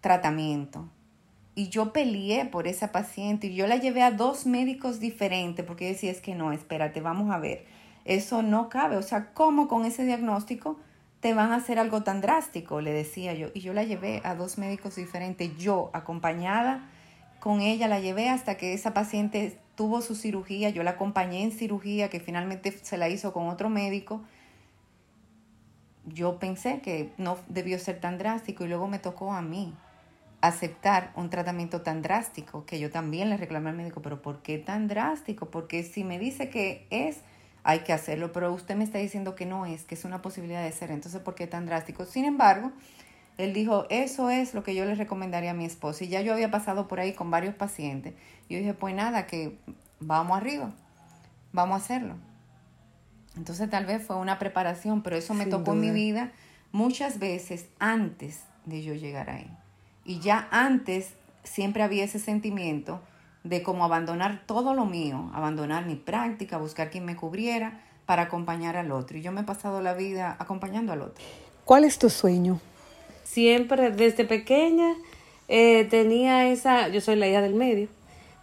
tratamiento 0.01 0.87
y 1.55 1.69
yo 1.69 1.91
peleé 1.91 2.45
por 2.45 2.67
esa 2.67 2.91
paciente 2.91 3.47
y 3.47 3.55
yo 3.55 3.67
la 3.67 3.75
llevé 3.77 4.01
a 4.01 4.11
dos 4.11 4.45
médicos 4.45 4.99
diferentes 4.99 5.65
porque 5.65 5.87
decía, 5.87 6.11
es 6.11 6.21
que 6.21 6.35
no, 6.35 6.51
espérate, 6.51 7.01
vamos 7.01 7.31
a 7.31 7.39
ver, 7.39 7.65
eso 8.05 8.41
no 8.41 8.69
cabe, 8.69 8.97
o 8.97 9.01
sea, 9.01 9.33
¿cómo 9.33 9.67
con 9.67 9.85
ese 9.85 10.05
diagnóstico 10.05 10.79
te 11.19 11.33
van 11.33 11.51
a 11.51 11.55
hacer 11.57 11.79
algo 11.79 12.03
tan 12.03 12.21
drástico? 12.21 12.81
Le 12.81 12.93
decía 12.93 13.33
yo, 13.33 13.49
y 13.53 13.59
yo 13.59 13.73
la 13.73 13.83
llevé 13.83 14.21
a 14.23 14.35
dos 14.35 14.57
médicos 14.57 14.95
diferentes, 14.95 15.57
yo 15.57 15.89
acompañada 15.93 16.89
con 17.39 17.61
ella, 17.61 17.87
la 17.87 17.99
llevé 17.99 18.29
hasta 18.29 18.55
que 18.55 18.73
esa 18.73 18.93
paciente 18.93 19.59
tuvo 19.75 20.01
su 20.01 20.15
cirugía, 20.15 20.69
yo 20.69 20.83
la 20.83 20.91
acompañé 20.91 21.43
en 21.43 21.51
cirugía, 21.51 22.09
que 22.09 22.19
finalmente 22.19 22.71
se 22.71 22.97
la 22.97 23.09
hizo 23.09 23.31
con 23.31 23.47
otro 23.47 23.69
médico. 23.69 24.21
Yo 26.05 26.37
pensé 26.39 26.81
que 26.81 27.11
no 27.17 27.37
debió 27.47 27.79
ser 27.79 27.99
tan 28.01 28.17
drástico 28.17 28.65
y 28.65 28.67
luego 28.67 28.87
me 28.87 28.99
tocó 28.99 29.31
a 29.31 29.41
mí 29.41 29.73
aceptar 30.41 31.11
un 31.15 31.29
tratamiento 31.29 31.81
tan 31.81 32.01
drástico 32.01 32.65
que 32.65 32.79
yo 32.79 32.89
también 32.89 33.29
le 33.29 33.37
reclamé 33.37 33.69
al 33.69 33.75
médico, 33.75 34.01
pero 34.01 34.21
¿por 34.21 34.41
qué 34.41 34.57
tan 34.57 34.87
drástico? 34.87 35.49
Porque 35.49 35.83
si 35.83 36.03
me 36.03 36.17
dice 36.17 36.49
que 36.49 36.87
es, 36.89 37.17
hay 37.63 37.79
que 37.79 37.93
hacerlo, 37.93 38.31
pero 38.31 38.53
usted 38.53 38.75
me 38.75 38.83
está 38.83 38.99
diciendo 38.99 39.35
que 39.35 39.45
no 39.45 39.65
es, 39.65 39.83
que 39.83 39.95
es 39.95 40.05
una 40.05 40.21
posibilidad 40.21 40.63
de 40.63 40.71
ser, 40.71 40.91
entonces 40.91 41.21
¿por 41.21 41.35
qué 41.35 41.47
tan 41.47 41.65
drástico? 41.65 42.05
Sin 42.05 42.25
embargo, 42.25 42.71
él 43.37 43.53
dijo, 43.53 43.85
eso 43.89 44.29
es 44.29 44.53
lo 44.53 44.63
que 44.63 44.75
yo 44.75 44.85
le 44.85 44.95
recomendaría 44.95 45.51
a 45.51 45.53
mi 45.53 45.63
esposo. 45.63 46.03
Y 46.03 46.09
ya 46.09 46.21
yo 46.21 46.33
había 46.33 46.51
pasado 46.51 46.89
por 46.89 46.99
ahí 46.99 47.13
con 47.13 47.31
varios 47.31 47.55
pacientes. 47.55 48.13
Yo 48.49 48.57
dije, 48.57 48.73
pues 48.73 48.93
nada, 48.93 49.27
que 49.27 49.57
vamos 50.01 50.35
arriba, 50.35 50.73
vamos 51.53 51.75
a 51.75 51.83
hacerlo. 51.83 52.15
Entonces 53.37 53.69
tal 53.69 53.85
vez 53.85 54.05
fue 54.05 54.17
una 54.17 54.39
preparación, 54.39 55.03
pero 55.03 55.15
eso 55.15 55.33
me 55.33 55.45
tocó 55.45 55.71
en 55.71 55.79
mi 55.79 55.91
vida 55.91 56.33
muchas 56.73 57.19
veces 57.19 57.67
antes 57.79 58.43
de 58.65 58.83
yo 58.83 58.93
llegar 58.93 59.29
ahí. 59.29 59.49
Y 60.09 60.21
ya 60.21 60.47
antes 60.49 61.13
siempre 61.43 61.83
había 61.83 62.03
ese 62.03 62.17
sentimiento 62.17 62.99
de 63.43 63.61
como 63.61 63.85
abandonar 63.85 64.41
todo 64.47 64.73
lo 64.73 64.85
mío, 64.85 65.29
abandonar 65.35 65.85
mi 65.85 65.93
práctica, 65.93 66.57
buscar 66.57 66.89
quien 66.89 67.05
me 67.05 67.15
cubriera 67.15 67.83
para 68.07 68.23
acompañar 68.23 68.75
al 68.75 68.91
otro. 68.91 69.19
Y 69.19 69.21
yo 69.21 69.31
me 69.31 69.41
he 69.41 69.43
pasado 69.43 69.83
la 69.83 69.93
vida 69.93 70.35
acompañando 70.39 70.93
al 70.93 71.03
otro. 71.03 71.23
¿Cuál 71.63 71.83
es 71.83 71.99
tu 71.99 72.09
sueño? 72.09 72.59
Siempre, 73.23 73.91
desde 73.91 74.25
pequeña, 74.25 74.95
eh, 75.47 75.85
tenía 75.91 76.49
esa, 76.49 76.87
yo 76.87 77.01
soy 77.01 77.15
la 77.15 77.27
hija 77.27 77.41
del 77.41 77.53
medio, 77.53 77.87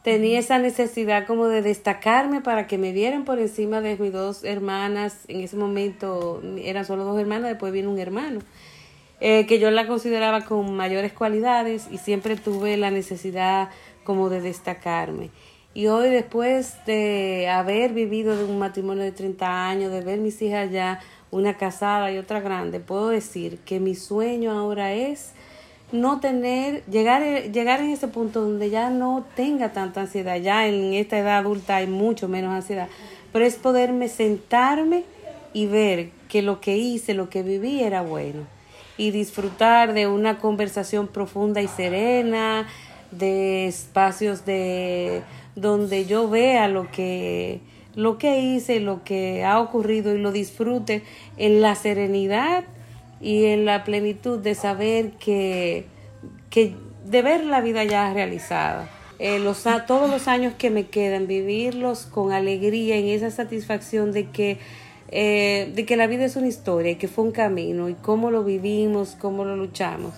tenía 0.05 0.39
esa 0.39 0.61
necesidad 0.61 1.27
como 1.27 1.49
de 1.49 1.63
destacarme 1.63 2.43
para 2.43 2.69
que 2.69 2.79
me 2.79 2.93
vieran 2.93 3.25
por 3.25 3.41
encima 3.41 3.81
de 3.81 3.97
mis 3.97 4.13
dos 4.13 4.45
hermanas. 4.45 5.25
En 5.27 5.41
ese 5.41 5.57
momento 5.57 6.41
eran 6.59 6.85
solo 6.85 7.03
dos 7.03 7.19
hermanas, 7.19 7.51
después 7.51 7.73
viene 7.73 7.89
un 7.89 7.99
hermano. 7.99 8.39
Eh, 9.19 9.47
que 9.47 9.59
yo 9.59 9.71
la 9.71 9.87
consideraba 9.87 10.43
con 10.43 10.77
mayores 10.77 11.13
cualidades 11.13 11.89
y 11.91 11.97
siempre 11.97 12.37
tuve 12.37 12.77
la 12.77 12.91
necesidad 12.91 13.71
como 14.05 14.29
de 14.29 14.43
destacarme. 14.43 15.31
Y 15.73 15.87
hoy 15.87 16.11
después 16.11 16.75
de 16.87 17.49
haber 17.49 17.93
vivido 17.93 18.37
de 18.37 18.45
un 18.45 18.59
matrimonio 18.59 19.05
de 19.05 19.13
30 19.13 19.69
años, 19.69 19.91
de 19.91 20.03
ver 20.03 20.19
mis 20.21 20.41
hijas 20.43 20.71
ya, 20.71 21.01
una 21.31 21.57
casada 21.57 22.13
y 22.13 22.19
otra 22.19 22.41
grande, 22.41 22.79
puedo 22.79 23.09
decir 23.09 23.59
que 23.65 23.81
mi 23.81 23.95
sueño 23.95 24.53
ahora 24.53 24.93
es 24.93 25.33
no 25.93 26.21
tener, 26.21 26.85
llegar, 26.87 27.23
llegar 27.53 27.81
en 27.81 27.91
ese 27.91 28.09
punto 28.09 28.43
donde 28.43 28.69
ya 28.69 28.91
no 28.91 29.25
tenga 29.35 29.73
tanta 29.73 30.03
ansiedad, 30.03 30.37
ya 30.37 30.67
en 30.67 30.93
esta 30.93 31.19
edad 31.19 31.39
adulta 31.39 31.77
hay 31.77 31.87
mucho 31.87 32.29
menos 32.29 32.53
ansiedad, 32.53 32.89
pero 33.33 33.47
es 33.47 33.57
poderme 33.57 34.09
sentarme 34.09 35.05
y 35.53 35.67
ver 35.67 36.11
que 36.29 36.43
lo 36.43 36.61
que 36.61 36.77
hice, 36.77 37.15
lo 37.15 37.31
que 37.31 37.43
viví 37.43 37.83
era 37.83 38.03
bueno 38.03 38.56
y 38.97 39.11
disfrutar 39.11 39.93
de 39.93 40.07
una 40.07 40.39
conversación 40.39 41.09
profunda 41.09 41.61
y 41.63 41.69
serena, 41.69 42.67
de 43.11 43.67
espacios 43.67 44.45
de 44.45 45.23
donde 45.55 46.07
yo 46.07 46.29
vea 46.29 46.69
lo 46.69 46.91
que 46.91 47.61
lo 47.95 48.19
que 48.19 48.41
hice, 48.41 48.79
lo 48.79 49.03
que 49.05 49.43
ha 49.43 49.59
ocurrido 49.59 50.15
y 50.15 50.19
lo 50.19 50.31
disfrute 50.31 51.03
en 51.39 51.63
la 51.63 51.75
serenidad 51.75 52.65
y 53.23 53.47
en 53.47 53.65
la 53.65 53.85
plenitud 53.85 54.39
de 54.39 54.55
saber 54.55 55.13
que, 55.13 55.87
que 56.51 56.75
de 57.07 57.23
ver 57.23 57.45
la 57.45 57.63
vida 57.63 57.85
ya 57.85 58.13
realizada. 58.13 58.91
Eh, 59.19 59.43
todos 59.87 60.11
los 60.11 60.29
años 60.29 60.53
que 60.59 60.69
me 60.69 60.89
quedan, 60.89 61.27
vivirlos 61.27 62.05
con 62.05 62.33
alegría, 62.33 62.97
en 62.97 63.07
esa 63.07 63.31
satisfacción 63.31 64.13
de 64.13 64.27
que, 64.27 64.59
eh, 65.09 65.73
de 65.75 65.87
que 65.87 65.97
la 65.97 66.07
vida 66.07 66.25
es 66.25 66.37
una 66.37 66.49
historia 66.49 66.92
y 66.92 66.97
que 66.97 67.09
fue 67.09 67.25
un 67.25 67.33
camino 67.33 67.88
y 67.88 67.95
cómo 67.95 68.31
lo 68.31 68.45
vivimos, 68.45 69.16
cómo 69.19 69.45
lo 69.45 69.57
luchamos. 69.57 70.14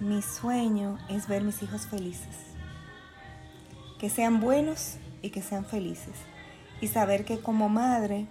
Mi 0.00 0.22
sueño 0.22 0.98
es 1.08 1.28
ver 1.28 1.42
mis 1.42 1.62
hijos 1.62 1.86
felices, 1.86 2.36
que 3.98 4.10
sean 4.10 4.40
buenos 4.40 4.96
y 5.22 5.30
que 5.30 5.42
sean 5.42 5.64
felices, 5.64 6.14
y 6.80 6.88
saber 6.88 7.24
que 7.24 7.38
como 7.38 7.68
madre 7.68 8.26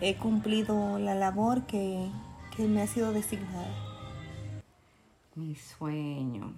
he 0.00 0.16
cumplido 0.16 0.98
la 0.98 1.14
labor 1.14 1.66
que, 1.66 2.08
que 2.56 2.64
me 2.64 2.82
ha 2.82 2.86
sido 2.86 3.12
designada. 3.12 3.72
Mi 5.34 5.54
sueño. 5.56 6.52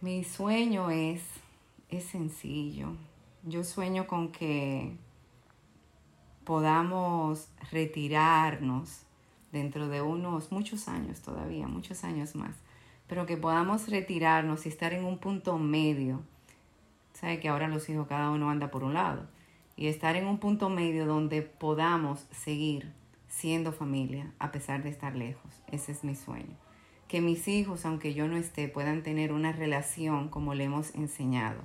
Mi 0.00 0.24
sueño 0.24 0.90
es, 0.90 1.22
es 1.90 2.04
sencillo. 2.04 2.96
Yo 3.44 3.64
sueño 3.64 4.06
con 4.06 4.32
que 4.32 4.96
podamos 6.46 7.48
retirarnos 7.70 9.02
dentro 9.52 9.88
de 9.88 10.00
unos 10.00 10.52
muchos 10.52 10.88
años 10.88 11.20
todavía, 11.20 11.66
muchos 11.66 12.04
años 12.04 12.34
más, 12.36 12.54
pero 13.08 13.26
que 13.26 13.36
podamos 13.36 13.88
retirarnos 13.88 14.64
y 14.64 14.70
estar 14.70 14.94
en 14.94 15.04
un 15.04 15.18
punto 15.18 15.58
medio. 15.58 16.22
Sabe 17.12 17.40
que 17.40 17.48
ahora 17.48 17.68
los 17.68 17.88
hijos 17.88 18.06
cada 18.06 18.30
uno 18.30 18.48
anda 18.48 18.70
por 18.70 18.84
un 18.84 18.94
lado 18.94 19.26
y 19.76 19.88
estar 19.88 20.14
en 20.16 20.26
un 20.26 20.38
punto 20.38 20.70
medio 20.70 21.04
donde 21.04 21.42
podamos 21.42 22.26
seguir 22.30 22.92
siendo 23.28 23.72
familia 23.72 24.32
a 24.38 24.52
pesar 24.52 24.82
de 24.84 24.90
estar 24.90 25.16
lejos. 25.16 25.50
Ese 25.70 25.92
es 25.92 26.04
mi 26.04 26.14
sueño. 26.14 26.56
Que 27.08 27.20
mis 27.20 27.48
hijos, 27.48 27.84
aunque 27.84 28.14
yo 28.14 28.28
no 28.28 28.36
esté, 28.36 28.68
puedan 28.68 29.02
tener 29.02 29.32
una 29.32 29.52
relación 29.52 30.28
como 30.28 30.54
le 30.54 30.64
hemos 30.64 30.94
enseñado. 30.94 31.60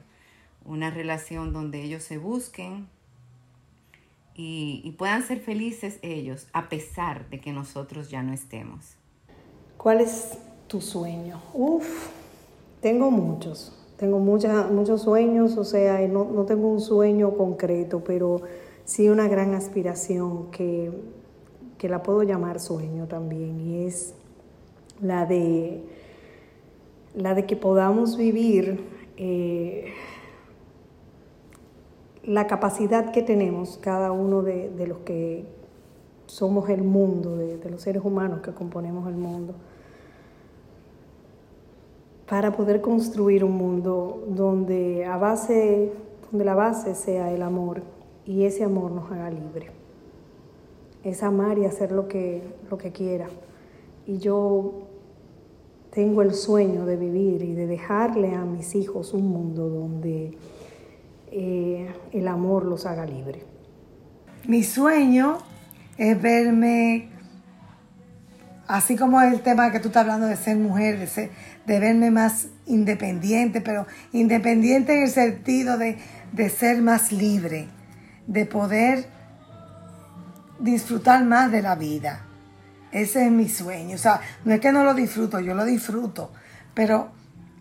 Una 0.66 0.90
relación 0.90 1.54
donde 1.54 1.84
ellos 1.84 2.04
se 2.04 2.18
busquen 2.18 2.88
y, 4.44 4.92
puedan 4.98 5.24
ser 5.24 5.40
felices 5.40 6.00
ellos 6.02 6.48
a 6.54 6.70
pesar 6.70 7.30
de 7.30 7.40
que 7.40 7.54
nosotros 7.54 8.10
ya 8.10 8.24
no 8.24 8.34
estemos. 8.34 8.96
¿Cuál 9.78 10.02
es 10.02 10.38
tu 10.68 10.82
sueño? 10.82 11.42
Uf, 11.54 12.10
tengo 12.82 13.12
muchos. 13.12 13.78
Tengo 13.98 14.20
muchos 14.20 15.02
sueños, 15.02 15.58
o 15.58 15.64
sea, 15.64 16.00
no, 16.08 16.26
no 16.26 16.46
tengo 16.46 16.68
un 16.68 16.82
sueño 16.82 17.38
concreto, 17.38 18.04
pero 18.04 18.42
sí 18.84 19.10
una 19.10 19.28
gran 19.28 19.54
aspiración 19.54 20.50
que 20.50 20.92
que 21.82 21.90
la 21.90 22.04
puedo 22.04 22.22
llamar 22.22 22.60
sueño 22.60 23.08
también, 23.08 23.60
y 23.60 23.88
es 23.88 24.14
la 25.02 25.26
de, 25.26 25.82
la 27.16 27.34
de 27.34 27.48
que 27.48 27.56
podamos 27.56 28.18
vivir 28.18 28.80
eh, 29.18 29.86
la 32.24 32.48
capacidad 32.48 33.12
que 33.12 33.22
tenemos 33.22 33.78
cada 33.82 34.12
uno 34.12 34.42
de, 34.42 34.72
los 34.88 35.00
que 35.00 35.46
somos 36.28 36.70
el 36.70 36.84
mundo, 36.84 37.36
de, 37.36 37.58
de, 37.58 37.70
los 37.70 37.82
seres 37.82 38.04
humanos 38.04 38.42
que 38.42 38.52
componemos 38.52 39.08
el 39.08 39.16
mundo, 39.16 39.54
para 42.28 42.52
poder 42.52 42.82
construir 42.82 43.44
un 43.44 43.58
mundo 43.58 44.24
donde, 44.28 45.06
a 45.06 45.18
base, 45.18 45.92
donde 46.30 46.46
la 46.46 46.56
base 46.56 46.96
sea 46.96 47.32
el 47.32 47.42
amor 47.42 47.82
y 48.26 48.46
ese 48.46 48.64
amor 48.64 48.92
nos 48.92 49.12
haga 49.12 49.30
libre 49.30 49.82
es 51.04 51.24
amar 51.24 51.58
y 51.58 51.66
hacer 51.66 51.92
lo 51.92 52.08
que, 52.08 52.42
lo 52.70 52.78
que 52.78 52.92
quiera. 52.92 53.28
Y 54.06 54.18
yo 54.18 54.74
tengo 55.92 56.22
el 56.22 56.34
sueño 56.34 56.86
de 56.86 56.96
vivir 56.96 57.42
y 57.42 57.54
de 57.54 57.68
dejarle 57.68 58.34
a 58.34 58.46
mis 58.46 58.76
hijos 58.76 59.14
un 59.14 59.28
mundo 59.28 59.70
donde 59.70 60.38
eh, 61.32 61.94
el 62.12 62.28
amor 62.28 62.66
los 62.66 62.86
haga 62.86 63.06
libre. 63.06 63.46
Mi 64.46 64.64
sueño 64.64 65.38
es 65.98 66.22
verme, 66.22 67.10
así 68.68 68.98
como 68.98 69.22
el 69.22 69.42
tema 69.42 69.72
que 69.72 69.80
tú 69.80 69.88
estás 69.88 70.02
hablando 70.02 70.28
de 70.28 70.36
ser 70.36 70.58
mujer, 70.58 71.00
de, 71.00 71.08
ser, 71.08 71.32
de 71.66 71.80
verme 71.80 72.12
más 72.12 72.48
independiente, 72.66 73.62
pero 73.62 73.88
independiente 74.12 74.94
en 74.98 75.04
el 75.04 75.10
sentido 75.10 75.78
de, 75.78 75.98
de 76.34 76.50
ser 76.50 76.82
más 76.82 77.12
libre, 77.12 77.68
de 78.28 78.46
poder 78.46 79.08
disfrutar 80.60 81.24
más 81.24 81.52
de 81.52 81.62
la 81.62 81.76
vida. 81.76 82.26
Ese 82.92 83.26
es 83.26 83.32
mi 83.32 83.48
sueño. 83.48 83.96
O 83.96 84.00
sea, 84.00 84.20
no 84.44 84.54
es 84.54 84.60
que 84.60 84.72
no 84.72 84.84
lo 84.84 84.94
disfruto, 84.94 85.40
yo 85.40 85.54
lo 85.54 85.64
disfruto, 85.64 86.32
pero 86.74 87.10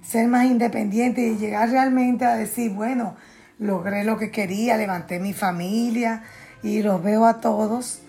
ser 0.02 0.26
más 0.28 0.46
independiente 0.46 1.20
y 1.20 1.36
llegar 1.36 1.70
realmente 1.70 2.24
a 2.24 2.34
decir, 2.34 2.72
bueno, 2.72 3.14
logré 3.60 4.04
lo 4.04 4.16
que 4.16 4.30
quería, 4.30 4.76
levanté 4.76 5.20
mi 5.20 5.34
familia 5.34 6.24
y 6.62 6.82
los 6.82 7.02
veo 7.02 7.26
a 7.26 7.40
todos 7.40 8.00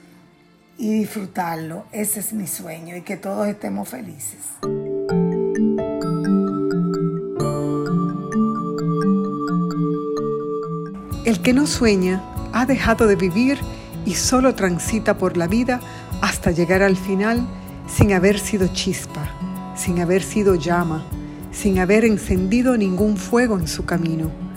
y 0.78 0.94
disfrutarlo. 0.94 1.86
Ese 1.92 2.22
es 2.22 2.34
mi 2.34 2.48
sueño 2.48 2.96
y 2.96 3.02
que 3.02 3.18
todos 3.18 3.48
estemos 3.48 3.90
felices. 3.90 4.40
El 11.26 11.42
que 11.44 11.54
no 11.54 11.68
sueña 11.68 12.24
ha 12.54 12.66
dejado 12.66 13.06
de 13.06 13.16
vivir 13.16 13.60
y 14.06 14.16
solo 14.16 14.56
transita 14.56 15.18
por 15.18 15.38
la 15.38 15.48
vida 15.48 15.80
hasta 16.22 16.52
llegar 16.52 16.82
al 16.82 16.96
final 16.96 17.46
sin 17.88 18.14
haber 18.14 18.40
sido 18.40 18.68
chispa, 18.74 19.30
sin 19.76 20.00
haber 20.00 20.24
sido 20.24 20.56
llama, 20.56 21.06
sin 21.52 21.80
haber 21.80 22.06
encendido 22.06 22.78
ningún 22.78 23.18
fuego 23.18 23.60
en 23.60 23.68
su 23.68 23.86
camino. 23.86 24.51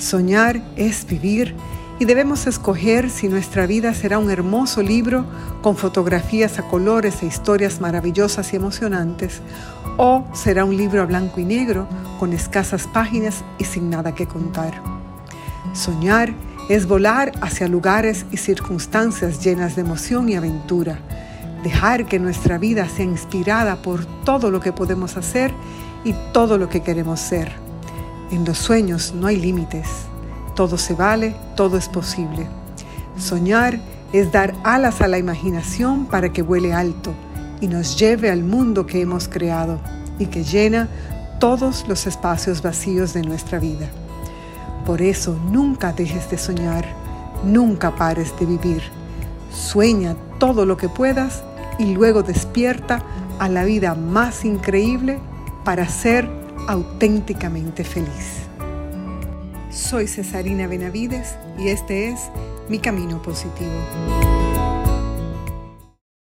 Soñar 0.00 0.62
es 0.76 1.06
vivir 1.06 1.54
y 1.98 2.06
debemos 2.06 2.46
escoger 2.46 3.10
si 3.10 3.28
nuestra 3.28 3.66
vida 3.66 3.92
será 3.92 4.18
un 4.18 4.30
hermoso 4.30 4.82
libro 4.82 5.26
con 5.60 5.76
fotografías 5.76 6.58
a 6.58 6.62
colores 6.62 7.22
e 7.22 7.26
historias 7.26 7.82
maravillosas 7.82 8.54
y 8.54 8.56
emocionantes, 8.56 9.42
o 9.98 10.24
será 10.32 10.64
un 10.64 10.74
libro 10.74 11.02
a 11.02 11.04
blanco 11.04 11.38
y 11.38 11.44
negro 11.44 11.86
con 12.18 12.32
escasas 12.32 12.86
páginas 12.86 13.44
y 13.58 13.64
sin 13.64 13.90
nada 13.90 14.14
que 14.14 14.26
contar. 14.26 14.82
Soñar 15.74 16.32
es 16.70 16.86
volar 16.86 17.32
hacia 17.42 17.68
lugares 17.68 18.24
y 18.32 18.38
circunstancias 18.38 19.44
llenas 19.44 19.76
de 19.76 19.82
emoción 19.82 20.30
y 20.30 20.34
aventura. 20.34 20.98
Dejar 21.62 22.06
que 22.06 22.18
nuestra 22.18 22.56
vida 22.56 22.88
sea 22.88 23.04
inspirada 23.04 23.82
por 23.82 24.06
todo 24.24 24.50
lo 24.50 24.60
que 24.60 24.72
podemos 24.72 25.18
hacer 25.18 25.52
y 26.04 26.14
todo 26.32 26.56
lo 26.56 26.70
que 26.70 26.80
queremos 26.80 27.20
ser. 27.20 27.69
En 28.30 28.44
los 28.44 28.58
sueños 28.58 29.12
no 29.14 29.26
hay 29.26 29.36
límites. 29.36 29.88
Todo 30.54 30.78
se 30.78 30.94
vale, 30.94 31.34
todo 31.56 31.76
es 31.76 31.88
posible. 31.88 32.46
Soñar 33.18 33.80
es 34.12 34.30
dar 34.30 34.54
alas 34.62 35.00
a 35.00 35.08
la 35.08 35.18
imaginación 35.18 36.06
para 36.06 36.32
que 36.32 36.42
vuele 36.42 36.72
alto 36.72 37.12
y 37.60 37.66
nos 37.66 37.98
lleve 37.98 38.30
al 38.30 38.44
mundo 38.44 38.86
que 38.86 39.00
hemos 39.00 39.28
creado 39.28 39.80
y 40.18 40.26
que 40.26 40.44
llena 40.44 40.88
todos 41.40 41.86
los 41.88 42.06
espacios 42.06 42.62
vacíos 42.62 43.14
de 43.14 43.22
nuestra 43.22 43.58
vida. 43.58 43.88
Por 44.86 45.02
eso 45.02 45.36
nunca 45.50 45.92
dejes 45.92 46.30
de 46.30 46.38
soñar, 46.38 46.86
nunca 47.44 47.94
pares 47.96 48.32
de 48.38 48.46
vivir. 48.46 48.82
Sueña 49.52 50.14
todo 50.38 50.66
lo 50.66 50.76
que 50.76 50.88
puedas 50.88 51.42
y 51.78 51.94
luego 51.94 52.22
despierta 52.22 53.02
a 53.38 53.48
la 53.48 53.64
vida 53.64 53.94
más 53.94 54.44
increíble 54.44 55.18
para 55.64 55.88
ser 55.88 56.39
auténticamente 56.68 57.84
feliz. 57.84 58.46
Soy 59.70 60.06
Cesarina 60.06 60.66
Benavides 60.66 61.36
y 61.58 61.68
este 61.68 62.10
es 62.10 62.30
Mi 62.68 62.78
Camino 62.78 63.22
Positivo. 63.22 64.49